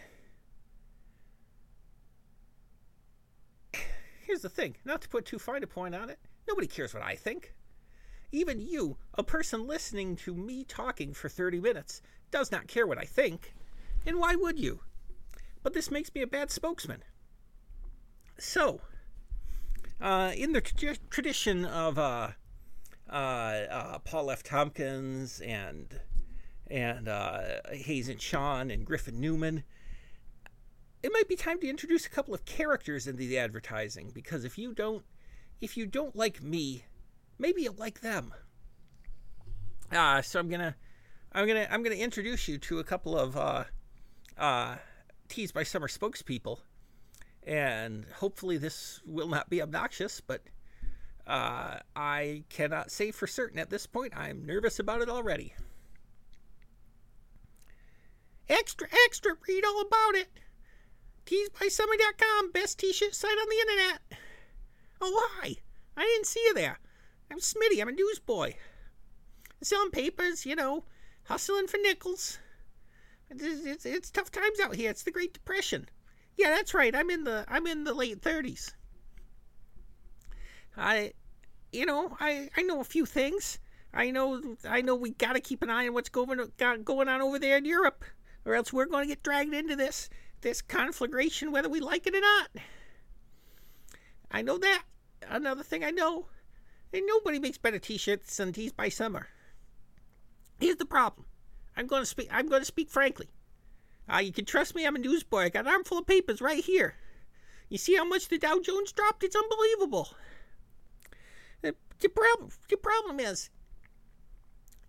here's 4.31 4.43
the 4.43 4.49
thing 4.49 4.77
not 4.85 5.01
to 5.03 5.09
put 5.09 5.27
too 5.27 5.41
fine 5.41 5.63
a 5.65 5.67
point 5.67 5.93
on 5.93 6.09
it, 6.09 6.21
nobody 6.47 6.69
cares 6.69 6.95
what 6.95 7.03
I 7.03 7.17
think. 7.17 7.53
Even 8.31 8.61
you, 8.61 8.97
a 9.15 9.25
person 9.25 9.67
listening 9.67 10.15
to 10.15 10.33
me 10.33 10.63
talking 10.63 11.13
for 11.13 11.29
30 11.29 11.59
minutes, 11.59 12.01
does 12.31 12.53
not 12.53 12.69
care 12.69 12.87
what 12.87 12.97
I 12.97 13.05
think. 13.05 13.55
And 14.07 14.21
why 14.21 14.37
would 14.37 14.57
you? 14.57 14.83
But 15.65 15.75
this 15.75 15.91
makes 15.91 16.15
me 16.15 16.23
a 16.23 16.29
bad 16.29 16.53
spokesman. 16.53 17.03
So, 18.39 18.81
uh, 20.01 20.33
in 20.37 20.53
the 20.53 20.61
tra- 20.61 20.97
tradition 21.11 21.65
of 21.65 21.99
uh, 21.99 22.31
uh, 23.09 23.13
uh, 23.13 23.99
Paul 24.01 24.31
F. 24.31 24.43
Tompkins 24.43 25.41
and 25.41 26.01
and 26.71 27.09
uh, 27.09 27.41
Hazen 27.73 28.19
Sean 28.19 28.71
and 28.71 28.87
Griffin 28.87 29.21
Newman. 29.21 29.65
It 31.03 31.13
might 31.13 31.29
be 31.29 31.35
time 31.35 31.59
to 31.61 31.69
introduce 31.69 32.07
a 32.07 32.11
couple 32.11 32.35
of 32.35 32.45
characters 32.45 33.07
into 33.07 33.19
the 33.19 33.39
advertising 33.39 34.13
because 34.15 34.45
if 34.45 34.57
you 34.57 34.73
don't, 34.73 35.05
if 35.61 35.77
you 35.77 35.87
don't 35.87 36.15
like 36.15 36.43
me, 36.43 36.85
maybe 37.39 37.63
you'll 37.63 37.75
like 37.75 38.01
them. 38.01 38.33
Uh, 39.91 40.23
so 40.23 40.39
I'm 40.39 40.49
gonna, 40.49 40.77
I'm 41.33 41.47
gonna, 41.49 41.67
I'm 41.71 41.83
gonna 41.83 41.97
introduce 41.97 42.47
you 42.47 42.59
to 42.59 42.79
a 42.79 42.85
couple 42.85 43.19
of 43.19 43.37
uh, 43.37 43.65
uh, 44.39 44.77
Tees 45.29 45.51
by 45.51 45.65
Summer 45.65 45.89
spokespeople, 45.89 46.59
and 47.51 48.07
hopefully 48.19 48.59
this 48.59 49.01
will 49.05 49.27
not 49.27 49.51
be 49.51 49.61
obnoxious, 49.61 50.21
but 50.21 50.41
uh, 51.27 51.81
I 51.97 52.45
cannot 52.49 52.93
say 52.93 53.11
for 53.11 53.27
certain 53.27 53.59
at 53.59 53.71
this 53.71 53.89
point. 53.89 54.17
I'm 54.17 54.47
nervous 54.47 54.79
about 54.79 55.03
it 55.03 55.09
already. 55.09 55.55
Extra, 58.49 58.87
extra, 59.05 59.33
read 59.49 59.65
all 59.65 59.81
about 59.81 60.15
it. 60.15 60.29
TeesBySummer.com, 61.27 62.53
best 62.53 62.79
t-shirt 62.79 63.17
site 63.17 63.33
on 63.33 63.49
the 63.49 63.71
internet. 63.73 64.01
Oh, 65.01 65.29
hi. 65.41 65.57
I 65.97 66.03
didn't 66.03 66.27
see 66.27 66.41
you 66.47 66.55
there. 66.55 66.79
I'm 67.33 67.41
Smitty. 67.41 67.81
I'm 67.81 67.89
a 67.89 67.93
newsboy. 67.93 68.55
Selling 69.61 69.91
papers, 69.91 70.47
you 70.47 70.55
know, 70.55 70.85
hustling 71.25 71.67
for 71.67 71.79
nickels. 71.79 72.39
It's, 73.29 73.43
it's, 73.67 73.87
it's 73.87 74.11
tough 74.11 74.31
times 74.31 74.61
out 74.61 74.77
here. 74.77 74.91
It's 74.91 75.03
the 75.03 75.11
Great 75.11 75.33
Depression. 75.33 75.89
Yeah, 76.37 76.51
that's 76.51 76.75
right. 76.75 76.95
I'm 76.95 77.11
in 77.11 77.25
the 77.25 77.45
I'm 77.49 77.67
in 77.67 77.85
the 77.85 77.95
late 77.95 78.21
30s. 78.21 78.73
I, 80.77 81.13
you 81.73 81.85
know, 81.85 82.17
I 82.21 82.49
I 82.57 82.63
know 82.63 82.81
a 82.81 82.85
few 82.85 83.05
things. 83.07 83.59
I 83.93 84.11
know 84.11 84.57
I 84.69 84.81
know 84.81 84.95
we 84.95 85.11
got 85.11 85.35
to 85.35 85.41
keep 85.41 85.63
an 85.63 85.71
eye 85.71 85.87
on 85.87 85.95
what's 85.95 86.09
going 86.09 86.41
going 86.85 87.09
on 87.09 87.21
over 87.21 87.39
there 87.39 87.59
in 87.59 87.65
Europe, 87.65 88.05
or 88.45 88.55
else 88.55 88.73
we're 88.73 88.87
going 88.87 89.05
to 89.05 89.15
get 89.15 89.23
dragged 89.23 89.55
into 89.55 89.77
this 89.77 90.09
this 90.41 90.63
conflagration, 90.63 91.53
whether 91.53 91.69
we 91.69 91.81
like 91.81 92.07
it 92.07 92.15
or 92.15 92.21
not. 92.21 92.49
I 94.31 94.43
know 94.43 94.59
that. 94.59 94.85
Another 95.29 95.63
thing 95.63 95.85
I 95.85 95.91
know, 95.91 96.29
and 96.93 97.07
nobody 97.07 97.39
makes 97.39 97.59
better 97.59 97.79
T-shirts 97.79 98.37
than 98.37 98.53
Tees 98.53 98.73
by 98.73 98.89
Summer. 98.89 99.29
Here's 100.59 100.77
the 100.77 100.87
problem. 100.87 101.27
I'm 101.77 101.87
going 101.87 102.03
to 102.03 102.07
speak. 102.07 102.29
I'm 102.31 102.49
going 102.49 102.63
to 102.63 102.67
speak 102.67 102.91
frankly. 102.91 103.29
Uh, 104.13 104.19
you 104.19 104.33
can 104.33 104.45
trust 104.45 104.75
me. 104.75 104.87
I'm 104.87 104.97
a 104.97 104.99
newsboy. 104.99 105.43
I 105.43 105.49
got 105.51 105.67
an 105.67 105.73
armful 105.73 105.99
of 105.99 106.07
papers 106.07 106.41
right 106.41 106.65
here. 106.65 106.95
You 107.69 107.79
see 107.79 107.95
how 107.95 108.05
much 108.05 108.29
the 108.29 108.39
Dow 108.39 108.59
Jones 108.59 108.93
dropped? 108.93 109.23
It's 109.23 109.37
unbelievable. 109.37 110.09
The, 111.63 111.75
the 112.01 112.09
problem. 112.09 112.51
The 112.69 112.77
problem 112.77 113.21
is, 113.21 113.51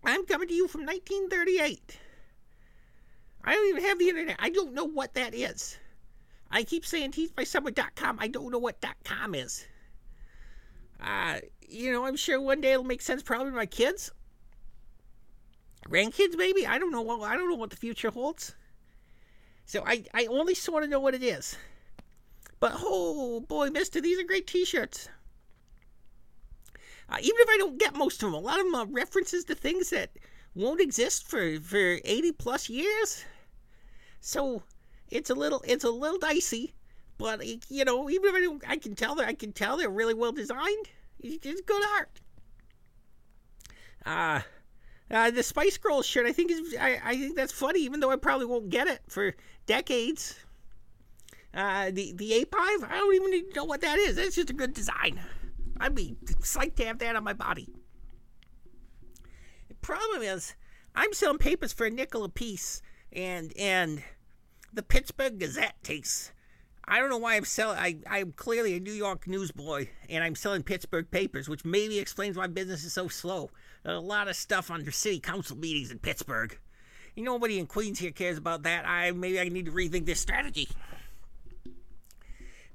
I'm 0.04 0.26
coming 0.26 0.48
to 0.48 0.54
you 0.54 0.66
from 0.66 0.80
1938. 0.80 1.98
I 3.44 3.54
don't 3.54 3.68
even 3.68 3.84
have 3.84 3.98
the 3.98 4.08
internet. 4.08 4.36
I 4.40 4.50
don't 4.50 4.74
know 4.74 4.84
what 4.84 5.14
that 5.14 5.34
is. 5.34 5.78
I 6.50 6.64
keep 6.64 6.84
saying 6.84 7.12
teesbysummer.com. 7.12 8.18
I 8.20 8.28
don't 8.28 8.50
know 8.50 8.58
what 8.58 8.84
.com 9.04 9.34
is. 9.34 9.64
Uh, 11.00 11.38
you 11.68 11.92
know, 11.92 12.04
I'm 12.04 12.16
sure 12.16 12.40
one 12.40 12.60
day 12.60 12.72
it'll 12.72 12.84
make 12.84 13.02
sense 13.02 13.22
probably 13.22 13.50
to 13.50 13.56
my 13.56 13.66
kids. 13.66 14.10
Grandkids, 15.88 16.36
maybe? 16.36 16.66
I 16.66 16.78
don't 16.78 16.92
know. 16.92 17.22
I 17.22 17.36
don't 17.36 17.48
know 17.48 17.56
what 17.56 17.70
the 17.70 17.76
future 17.76 18.10
holds. 18.10 18.54
So 19.72 19.82
I, 19.86 20.04
I 20.12 20.26
only 20.26 20.54
sort 20.54 20.84
of 20.84 20.90
know 20.90 21.00
what 21.00 21.14
it 21.14 21.22
is. 21.22 21.56
But 22.60 22.72
oh 22.76 23.40
boy, 23.40 23.70
mister, 23.70 24.02
these 24.02 24.20
are 24.20 24.22
great 24.22 24.46
t-shirts. 24.46 25.08
Uh, 27.08 27.16
even 27.22 27.38
if 27.38 27.48
I 27.48 27.56
don't 27.56 27.78
get 27.78 27.96
most 27.96 28.22
of 28.22 28.26
them, 28.30 28.34
a 28.34 28.38
lot 28.38 28.58
of 28.58 28.66
them 28.66 28.74
are 28.74 28.84
references 28.84 29.44
to 29.44 29.54
things 29.54 29.88
that 29.88 30.10
won't 30.54 30.82
exist 30.82 31.26
for, 31.26 31.58
for 31.58 32.00
80 32.04 32.32
plus 32.32 32.68
years. 32.68 33.24
So 34.20 34.62
it's 35.10 35.30
a 35.30 35.34
little 35.34 35.62
it's 35.66 35.84
a 35.84 35.90
little 35.90 36.18
dicey, 36.18 36.74
but 37.16 37.42
you 37.70 37.86
know, 37.86 38.10
even 38.10 38.28
if 38.28 38.34
I 38.34 38.40
don't, 38.40 38.62
I 38.68 38.76
can 38.76 38.94
tell 38.94 39.14
that 39.14 39.26
I 39.26 39.32
can 39.32 39.52
tell 39.52 39.78
they're 39.78 39.88
really 39.88 40.12
well 40.12 40.32
designed. 40.32 40.90
It's 41.18 41.62
good 41.62 41.82
art. 41.96 42.20
Uh, 44.04 44.42
uh, 45.12 45.30
the 45.30 45.42
Spice 45.42 45.76
Girls 45.76 46.06
shirt, 46.06 46.26
I 46.26 46.32
think 46.32 46.50
is 46.50 46.74
I, 46.80 47.00
I 47.04 47.16
think 47.16 47.36
that's 47.36 47.52
funny, 47.52 47.80
even 47.80 48.00
though 48.00 48.10
I 48.10 48.16
probably 48.16 48.46
won't 48.46 48.70
get 48.70 48.88
it 48.88 49.00
for 49.08 49.34
decades. 49.66 50.38
Uh, 51.54 51.90
the 51.90 52.12
the 52.14 52.32
A 52.34 52.44
five, 52.46 52.88
I 52.88 52.96
don't 52.96 53.14
even 53.14 53.30
need 53.30 53.50
to 53.50 53.56
know 53.56 53.64
what 53.64 53.82
that 53.82 53.98
is. 53.98 54.16
That's 54.16 54.36
just 54.36 54.50
a 54.50 54.54
good 54.54 54.72
design. 54.72 55.20
I'd 55.78 55.94
be 55.94 56.16
psyched 56.40 56.76
to 56.76 56.86
have 56.86 56.98
that 57.00 57.14
on 57.14 57.24
my 57.24 57.34
body. 57.34 57.68
The 59.68 59.74
problem 59.76 60.22
is, 60.22 60.54
I'm 60.94 61.12
selling 61.12 61.38
papers 61.38 61.72
for 61.72 61.86
a 61.86 61.90
nickel 61.90 62.24
a 62.24 62.28
piece, 62.28 62.80
and 63.12 63.52
and 63.58 64.02
the 64.72 64.82
Pittsburgh 64.82 65.38
Gazette 65.38 65.82
takes. 65.82 66.32
I 66.86 66.98
don't 66.98 67.10
know 67.10 67.18
why 67.18 67.36
I'm 67.36 67.44
selling. 67.44 67.78
I, 67.78 67.98
I'm 68.08 68.32
clearly 68.32 68.74
a 68.74 68.80
New 68.80 68.92
York 68.92 69.26
newsboy, 69.26 69.88
and 70.08 70.24
I'm 70.24 70.34
selling 70.34 70.62
Pittsburgh 70.62 71.10
papers, 71.10 71.48
which 71.48 71.64
maybe 71.64 71.98
explains 71.98 72.36
why 72.36 72.48
business 72.48 72.84
is 72.84 72.92
so 72.92 73.08
slow. 73.08 73.50
There's 73.84 73.96
a 73.96 74.00
lot 74.00 74.28
of 74.28 74.36
stuff 74.36 74.70
under 74.70 74.90
city 74.90 75.20
council 75.20 75.56
meetings 75.56 75.90
in 75.90 75.98
Pittsburgh. 75.98 76.58
Nobody 77.16 77.58
in 77.58 77.66
Queens 77.66 77.98
here 77.98 78.10
cares 78.10 78.38
about 78.38 78.62
that. 78.64 78.86
I 78.86 79.12
maybe 79.12 79.38
I 79.38 79.48
need 79.48 79.66
to 79.66 79.72
rethink 79.72 80.06
this 80.06 80.20
strategy. 80.20 80.68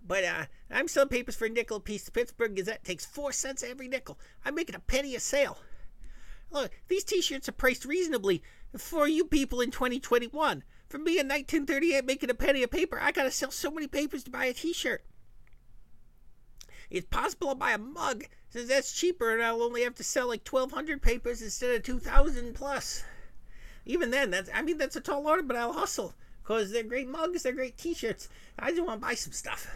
But 0.06 0.24
uh, 0.24 0.46
I'm 0.72 0.88
selling 0.88 1.10
papers 1.10 1.36
for 1.36 1.46
a 1.46 1.50
nickel 1.50 1.78
a 1.78 1.80
piece. 1.82 2.04
The 2.04 2.12
Pittsburgh 2.12 2.56
Gazette 2.56 2.84
takes 2.84 3.06
four 3.06 3.32
cents 3.32 3.64
every 3.64 3.88
nickel. 3.88 4.18
I'm 4.46 4.56
making 4.56 4.76
a 4.76 4.80
penny 4.80 5.16
a 5.16 5.20
sale. 5.20 5.58
Look, 6.50 6.72
these 6.88 7.04
T-shirts 7.04 7.50
are 7.50 7.54
priced 7.54 7.84
reasonably 7.84 8.42
for 8.78 9.08
you 9.08 9.26
people 9.26 9.60
in 9.60 9.72
2021. 9.72 10.64
For 10.90 10.98
me 10.98 11.20
in 11.20 11.28
1938 11.28 12.06
making 12.06 12.30
a 12.30 12.34
penny 12.34 12.64
a 12.64 12.68
paper, 12.68 13.00
I 13.00 13.12
gotta 13.12 13.32
sell 13.32 13.52
so 13.52 13.70
many 13.70 13.88
papers 13.88 14.24
to 14.24 14.32
buy 14.32 14.46
a 14.46 14.54
T-shirt. 14.54 15.04
It's 16.90 17.08
possible 17.08 17.50
I'll 17.50 17.56
buy 17.56 17.72
a 17.72 17.78
mug 17.78 18.26
since 18.50 18.70
that's 18.70 18.94
cheaper 18.94 19.34
and 19.34 19.44
I'll 19.44 19.62
only 19.62 19.84
have 19.84 19.96
to 19.96 20.04
sell 20.04 20.28
like 20.28 20.48
1,200 20.48 21.02
papers 21.02 21.42
instead 21.42 21.76
of 21.76 21.84
2,000 21.84 22.56
plus. 22.56 23.04
Even 23.86 24.12
then, 24.12 24.32
that's 24.32 24.50
I 24.54 24.62
mean 24.62 24.78
that's 24.78 24.96
a 24.96 25.02
tall 25.02 25.28
order, 25.28 25.44
but 25.44 25.58
I'll 25.58 25.74
hustle 25.74 26.14
because 26.42 26.72
they're 26.72 26.84
great 26.84 27.10
mugs, 27.10 27.44
they're 27.44 27.52
great 27.52 27.78
T-shirts. 27.78 28.30
I 28.58 28.72
just 28.72 28.84
want 28.84 29.02
to 29.02 29.08
buy 29.08 29.16
some 29.16 29.34
stuff. 29.34 29.68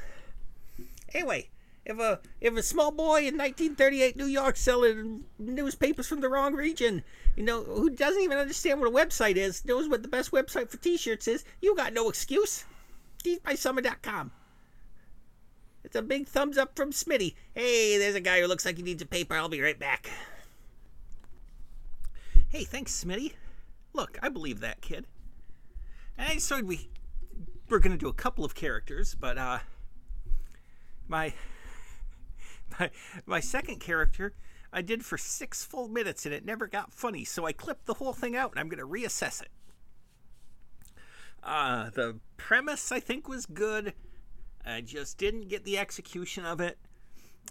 Anyway, 1.13 1.49
if 1.85 1.99
a 1.99 2.19
if 2.39 2.55
a 2.55 2.63
small 2.63 2.91
boy 2.91 3.19
in 3.19 3.37
1938 3.37 4.15
New 4.15 4.25
York 4.25 4.55
selling 4.55 5.23
newspapers 5.39 6.07
from 6.07 6.21
the 6.21 6.29
wrong 6.29 6.53
region, 6.53 7.03
you 7.35 7.43
know, 7.43 7.63
who 7.63 7.89
doesn't 7.89 8.21
even 8.21 8.37
understand 8.37 8.79
what 8.79 8.89
a 8.89 8.91
website 8.91 9.35
is, 9.35 9.65
knows 9.65 9.89
what 9.89 10.03
the 10.03 10.07
best 10.07 10.31
website 10.31 10.69
for 10.69 10.77
T-shirts 10.77 11.27
is, 11.27 11.43
you 11.61 11.75
got 11.75 11.93
no 11.93 12.09
excuse. 12.09 12.65
TeesBySummer.com. 13.23 14.31
It's 15.83 15.95
a 15.95 16.01
big 16.01 16.27
thumbs 16.27 16.57
up 16.57 16.75
from 16.75 16.91
Smitty. 16.91 17.35
Hey, 17.53 17.97
there's 17.97 18.15
a 18.15 18.21
guy 18.21 18.41
who 18.41 18.47
looks 18.47 18.65
like 18.65 18.77
he 18.77 18.83
needs 18.83 19.01
a 19.01 19.05
paper. 19.05 19.35
I'll 19.35 19.49
be 19.49 19.61
right 19.61 19.77
back. 19.77 20.09
Hey, 22.49 22.63
thanks, 22.63 23.03
Smitty. 23.03 23.33
Look, 23.93 24.17
I 24.21 24.29
believe 24.29 24.59
that 24.59 24.81
kid. 24.81 25.05
And 26.17 26.29
I 26.29 26.33
decided 26.35 26.67
we 26.67 26.89
we're 27.69 27.79
gonna 27.79 27.97
do 27.97 28.09
a 28.09 28.13
couple 28.13 28.43
of 28.43 28.53
characters, 28.53 29.15
but 29.15 29.37
uh, 29.37 29.59
my 31.07 31.33
my 33.25 33.39
second 33.39 33.79
character 33.79 34.33
I 34.73 34.81
did 34.81 35.03
for 35.03 35.17
six 35.17 35.63
full 35.63 35.87
minutes 35.87 36.25
and 36.25 36.33
it 36.33 36.45
never 36.45 36.67
got 36.67 36.93
funny, 36.93 37.25
so 37.25 37.45
I 37.45 37.51
clipped 37.51 37.85
the 37.85 37.95
whole 37.95 38.13
thing 38.13 38.35
out 38.35 38.51
and 38.51 38.59
I'm 38.59 38.69
gonna 38.69 38.87
reassess 38.87 39.41
it. 39.41 39.49
Uh, 41.43 41.89
the 41.89 42.19
premise 42.37 42.91
I 42.91 42.99
think 42.99 43.27
was 43.27 43.45
good. 43.45 43.93
I 44.65 44.81
just 44.81 45.17
didn't 45.17 45.49
get 45.49 45.65
the 45.65 45.77
execution 45.77 46.45
of 46.45 46.61
it. 46.61 46.77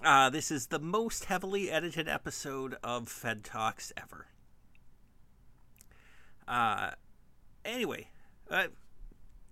Uh, 0.03 0.31
this 0.31 0.51
is 0.51 0.69
the 0.69 0.79
most 0.79 1.27
heavily 1.27 1.71
edited 1.71 2.09
episode 2.09 2.77
of 2.83 3.09
Fed 3.09 3.45
Talks 3.45 3.93
ever. 3.97 4.27
Uh, 6.49 6.93
anyway, 7.65 8.09
uh, 8.51 8.69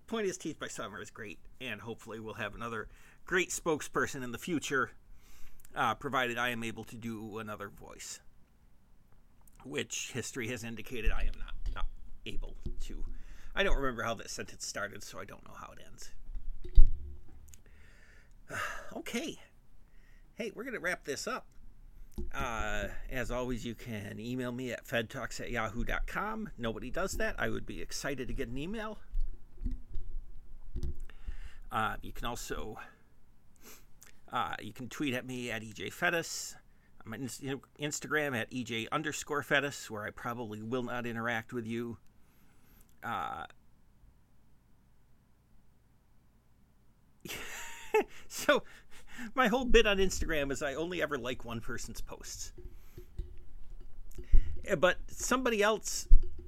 point 0.07 0.25
is, 0.25 0.37
Tees 0.37 0.55
by 0.55 0.67
Summer 0.67 1.01
is 1.01 1.11
great, 1.11 1.39
and 1.61 1.81
hopefully 1.81 2.19
we'll 2.19 2.33
have 2.35 2.55
another 2.55 2.87
great 3.25 3.49
spokesperson 3.49 4.23
in 4.23 4.31
the 4.31 4.37
future, 4.37 4.91
uh, 5.75 5.95
provided 5.95 6.37
I 6.37 6.49
am 6.49 6.63
able 6.63 6.83
to 6.85 6.95
do 6.95 7.37
another 7.37 7.69
voice, 7.69 8.19
which 9.63 10.11
history 10.13 10.47
has 10.49 10.63
indicated 10.63 11.11
I 11.11 11.21
am 11.21 11.39
not, 11.39 11.53
not 11.73 11.85
able 12.25 12.55
to. 12.81 13.05
I 13.55 13.63
don't 13.63 13.77
remember 13.77 14.03
how 14.03 14.13
that 14.15 14.29
sentence 14.29 14.65
started, 14.65 15.03
so 15.03 15.19
I 15.19 15.25
don't 15.25 15.45
know 15.47 15.53
how 15.53 15.71
it 15.71 15.79
ends. 15.85 16.11
okay. 18.95 19.37
Hey, 20.35 20.51
we're 20.55 20.63
going 20.63 20.73
to 20.73 20.79
wrap 20.79 21.05
this 21.05 21.27
up. 21.27 21.45
Uh, 22.33 22.87
as 23.09 23.31
always, 23.31 23.65
you 23.65 23.75
can 23.75 24.19
email 24.19 24.51
me 24.51 24.71
at 24.71 24.85
fedtalks 24.85 25.39
at 25.39 25.51
yahoo.com. 25.51 26.49
Nobody 26.57 26.89
does 26.89 27.13
that. 27.13 27.35
I 27.37 27.49
would 27.49 27.65
be 27.65 27.81
excited 27.81 28.27
to 28.27 28.33
get 28.33 28.49
an 28.49 28.57
email. 28.57 28.99
Uh, 31.71 31.95
you 32.01 32.11
can 32.11 32.25
also 32.25 32.77
uh, 34.31 34.55
you 34.61 34.73
can 34.73 34.89
tweet 34.89 35.13
at 35.13 35.25
me 35.25 35.51
at 35.51 35.61
EJ 35.61 35.93
Fettis. 35.93 36.55
my 37.05 37.17
Instagram 37.17 38.39
at 38.39 38.51
EJ 38.51 38.87
underscore 38.91 39.41
fetus, 39.43 39.89
where 39.89 40.05
I 40.05 40.11
probably 40.11 40.61
will 40.61 40.83
not 40.83 41.05
interact 41.05 41.53
with 41.53 41.65
you. 41.65 41.97
Uh, 43.03 43.45
so, 48.27 48.63
my 49.35 49.47
whole 49.47 49.65
bit 49.65 49.85
on 49.85 49.97
Instagram 49.97 50.51
is 50.51 50.61
I 50.61 50.75
only 50.75 51.01
ever 51.01 51.17
like 51.17 51.43
one 51.43 51.61
person's 51.61 52.01
posts. 52.01 52.53
Eh, 54.65 54.75
but 54.75 54.97
somebody 55.07 55.63
else 55.63 56.07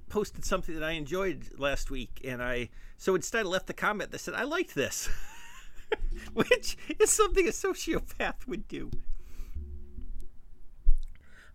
posted 0.09 0.45
something 0.45 0.75
that 0.75 0.83
I 0.83 0.91
enjoyed 0.91 1.49
last 1.57 1.89
week, 1.89 2.21
and 2.23 2.43
I 2.43 2.69
so 2.97 3.15
instead 3.15 3.45
I 3.45 3.49
left 3.49 3.67
the 3.67 3.73
comment 3.73 4.11
that 4.11 4.19
said 4.19 4.33
I 4.33 4.43
liked 4.43 4.75
this, 4.75 5.09
which 6.33 6.77
is 6.99 7.11
something 7.11 7.47
a 7.47 7.51
sociopath 7.51 8.47
would 8.47 8.67
do. 8.67 8.91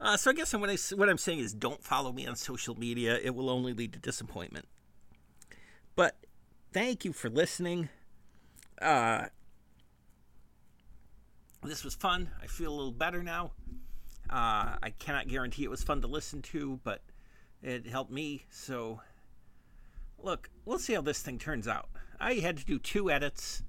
Uh, 0.01 0.16
so 0.16 0.30
I 0.30 0.34
guess 0.34 0.53
what, 0.53 0.68
I, 0.68 0.76
what 0.95 1.09
I'm 1.09 1.18
saying 1.18 1.39
is 1.39 1.55
don't 1.55 1.82
follow 1.82 2.12
me 2.12 2.26
on 2.26 2.37
social 2.37 2.78
media. 2.78 3.18
It 3.22 3.34
will 3.34 3.49
only 3.49 3.72
lead 3.72 3.93
to 3.95 3.99
disappointment. 3.99 4.66
But 5.95 6.16
thank 6.72 7.05
you 7.05 7.12
for 7.12 7.30
listening. 7.30 7.89
Uh, 8.80 9.26
this 11.62 11.82
was 11.82 11.95
fun. 11.95 12.30
I 12.43 12.47
feel 12.47 12.70
a 12.70 12.76
little 12.76 12.93
better 12.93 13.22
now. 13.22 13.53
Uh, 14.28 14.76
I 14.82 14.93
cannot 14.99 15.28
guarantee 15.28 15.64
it 15.64 15.70
was 15.70 15.82
fun 15.82 16.03
to 16.03 16.07
listen 16.07 16.43
to, 16.43 16.80
but 16.84 17.01
it 17.62 17.87
helped 17.87 18.11
me. 18.11 18.45
So, 18.51 19.01
look, 20.18 20.51
we'll 20.64 20.78
see 20.78 20.95
how 20.95 21.01
this 21.01 21.22
thing 21.22 21.39
turns 21.39 21.66
out. 21.66 21.89
I 22.20 22.34
had 22.34 22.59
to 22.59 22.64
do 22.64 22.78
two 22.78 23.11
edits. 23.11 23.62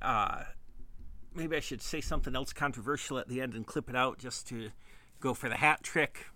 Uh, 0.00 0.44
maybe 1.34 1.56
I 1.56 1.60
should 1.60 1.82
say 1.82 2.00
something 2.00 2.34
else 2.34 2.52
controversial 2.52 3.18
at 3.18 3.28
the 3.28 3.40
end 3.40 3.54
and 3.54 3.66
clip 3.66 3.88
it 3.88 3.96
out 3.96 4.18
just 4.18 4.46
to 4.48 4.70
go 5.20 5.34
for 5.34 5.48
the 5.48 5.56
hat 5.56 5.82
trick. 5.82 6.26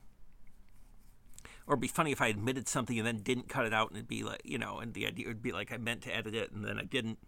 Or 1.66 1.74
it'd 1.74 1.80
be 1.80 1.88
funny 1.88 2.12
if 2.12 2.20
I 2.20 2.28
admitted 2.28 2.68
something 2.68 2.98
and 2.98 3.06
then 3.06 3.18
didn't 3.18 3.48
cut 3.48 3.64
it 3.66 3.72
out 3.72 3.88
and 3.88 3.96
it'd 3.96 4.08
be 4.08 4.22
like, 4.24 4.42
you 4.44 4.58
know, 4.58 4.78
and 4.78 4.94
the 4.94 5.06
idea 5.06 5.28
would 5.28 5.42
be 5.42 5.52
like 5.52 5.72
I 5.72 5.76
meant 5.76 6.02
to 6.02 6.14
edit 6.14 6.34
it 6.34 6.50
and 6.52 6.64
then 6.64 6.78
I 6.78 6.84
didn't. 6.84 7.18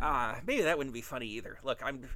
Uh, 0.00 0.36
maybe 0.46 0.62
that 0.62 0.78
wouldn't 0.78 0.94
be 0.94 1.02
funny 1.02 1.26
either. 1.26 1.58
Look, 1.62 1.82
I'm 1.84 2.08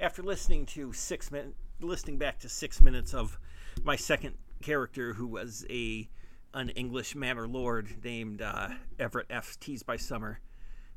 after 0.00 0.22
listening 0.22 0.66
to 0.66 0.92
six 0.92 1.30
minutes, 1.30 1.56
listening 1.80 2.18
back 2.18 2.40
to 2.40 2.48
six 2.48 2.80
minutes 2.80 3.14
of 3.14 3.38
my 3.82 3.96
second 3.96 4.36
character 4.62 5.14
who 5.14 5.26
was 5.26 5.64
a 5.70 6.08
an 6.52 6.70
English 6.70 7.14
manor 7.16 7.48
lord 7.48 7.88
named 8.04 8.40
uh, 8.40 8.68
Everett 8.98 9.26
F. 9.28 9.58
Tease 9.58 9.82
by 9.82 9.96
Summer, 9.96 10.40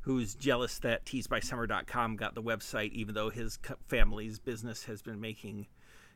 who's 0.08 0.34
jealous 0.34 0.78
that 0.78 1.04
teesbysummer.com 1.04 2.16
got 2.16 2.34
the 2.34 2.42
website, 2.42 2.92
even 2.92 3.14
though 3.14 3.28
his 3.28 3.58
family's 3.88 4.38
business 4.38 4.84
has 4.84 5.02
been 5.02 5.20
making 5.20 5.66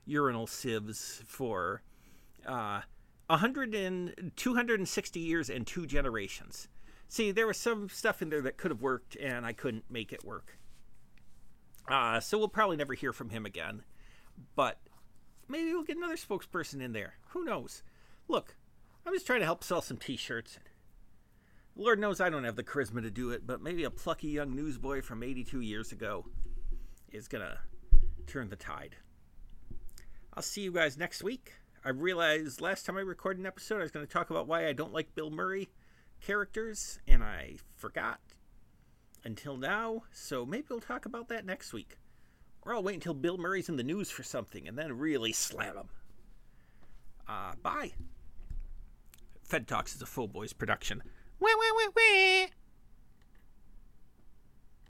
urinal 0.06 0.46
sieves 0.46 1.22
for 1.26 1.82
uh, 2.46 2.80
100 3.26 3.74
and 3.74 4.32
260 4.34 5.20
years 5.20 5.50
and 5.50 5.66
two 5.66 5.84
generations. 5.84 6.68
See, 7.06 7.32
there 7.32 7.46
was 7.46 7.58
some 7.58 7.90
stuff 7.90 8.22
in 8.22 8.30
there 8.30 8.40
that 8.40 8.56
could 8.56 8.70
have 8.70 8.80
worked, 8.80 9.14
and 9.16 9.44
I 9.44 9.52
couldn't 9.52 9.84
make 9.90 10.10
it 10.10 10.24
work. 10.24 10.56
Uh, 11.86 12.18
so 12.18 12.38
we'll 12.38 12.48
probably 12.48 12.78
never 12.78 12.94
hear 12.94 13.12
from 13.12 13.28
him 13.28 13.44
again. 13.44 13.82
But 14.56 14.78
maybe 15.48 15.70
we'll 15.74 15.82
get 15.82 15.98
another 15.98 16.16
spokesperson 16.16 16.80
in 16.80 16.94
there. 16.94 17.16
Who 17.32 17.44
knows? 17.44 17.82
Look, 18.26 18.56
I'm 19.04 19.12
just 19.12 19.26
trying 19.26 19.40
to 19.40 19.44
help 19.44 19.62
sell 19.62 19.82
some 19.82 19.98
t 19.98 20.16
shirts. 20.16 20.58
Lord 21.74 21.98
knows 21.98 22.20
I 22.20 22.30
don't 22.30 22.44
have 22.44 22.56
the 22.56 22.64
charisma 22.64 23.02
to 23.02 23.10
do 23.10 23.30
it, 23.30 23.46
but 23.46 23.62
maybe 23.62 23.84
a 23.84 23.90
plucky 23.90 24.28
young 24.28 24.54
newsboy 24.54 25.00
from 25.00 25.22
82 25.22 25.60
years 25.60 25.92
ago 25.92 26.26
is 27.10 27.28
going 27.28 27.44
to 27.44 27.58
turn 28.26 28.50
the 28.50 28.56
tide. 28.56 28.96
I'll 30.34 30.42
see 30.42 30.62
you 30.62 30.72
guys 30.72 30.98
next 30.98 31.22
week. 31.22 31.52
I 31.84 31.90
realized 31.90 32.60
last 32.60 32.86
time 32.86 32.96
I 32.96 33.00
recorded 33.00 33.40
an 33.40 33.46
episode, 33.46 33.78
I 33.78 33.82
was 33.82 33.90
going 33.90 34.06
to 34.06 34.12
talk 34.12 34.30
about 34.30 34.46
why 34.46 34.66
I 34.68 34.72
don't 34.72 34.92
like 34.92 35.14
Bill 35.14 35.30
Murray 35.30 35.70
characters, 36.20 37.00
and 37.08 37.22
I 37.22 37.56
forgot 37.74 38.20
until 39.24 39.56
now. 39.56 40.04
So 40.12 40.46
maybe 40.46 40.66
we'll 40.70 40.80
talk 40.80 41.06
about 41.06 41.28
that 41.28 41.44
next 41.44 41.72
week. 41.72 41.96
Or 42.62 42.74
I'll 42.74 42.82
wait 42.82 42.94
until 42.94 43.14
Bill 43.14 43.38
Murray's 43.38 43.68
in 43.68 43.76
the 43.76 43.82
news 43.82 44.10
for 44.10 44.22
something 44.22 44.68
and 44.68 44.78
then 44.78 44.96
really 44.96 45.32
slam 45.32 45.76
him. 45.76 45.88
Uh, 47.28 47.52
bye. 47.60 47.92
Fed 49.42 49.66
Talks 49.66 49.94
is 49.94 50.02
a 50.02 50.06
Full 50.06 50.28
Boys 50.28 50.52
production. 50.52 51.02
Wah, 51.42 51.50
wah, 51.58 51.72
wah, 51.74 51.90
wah. 51.96 52.61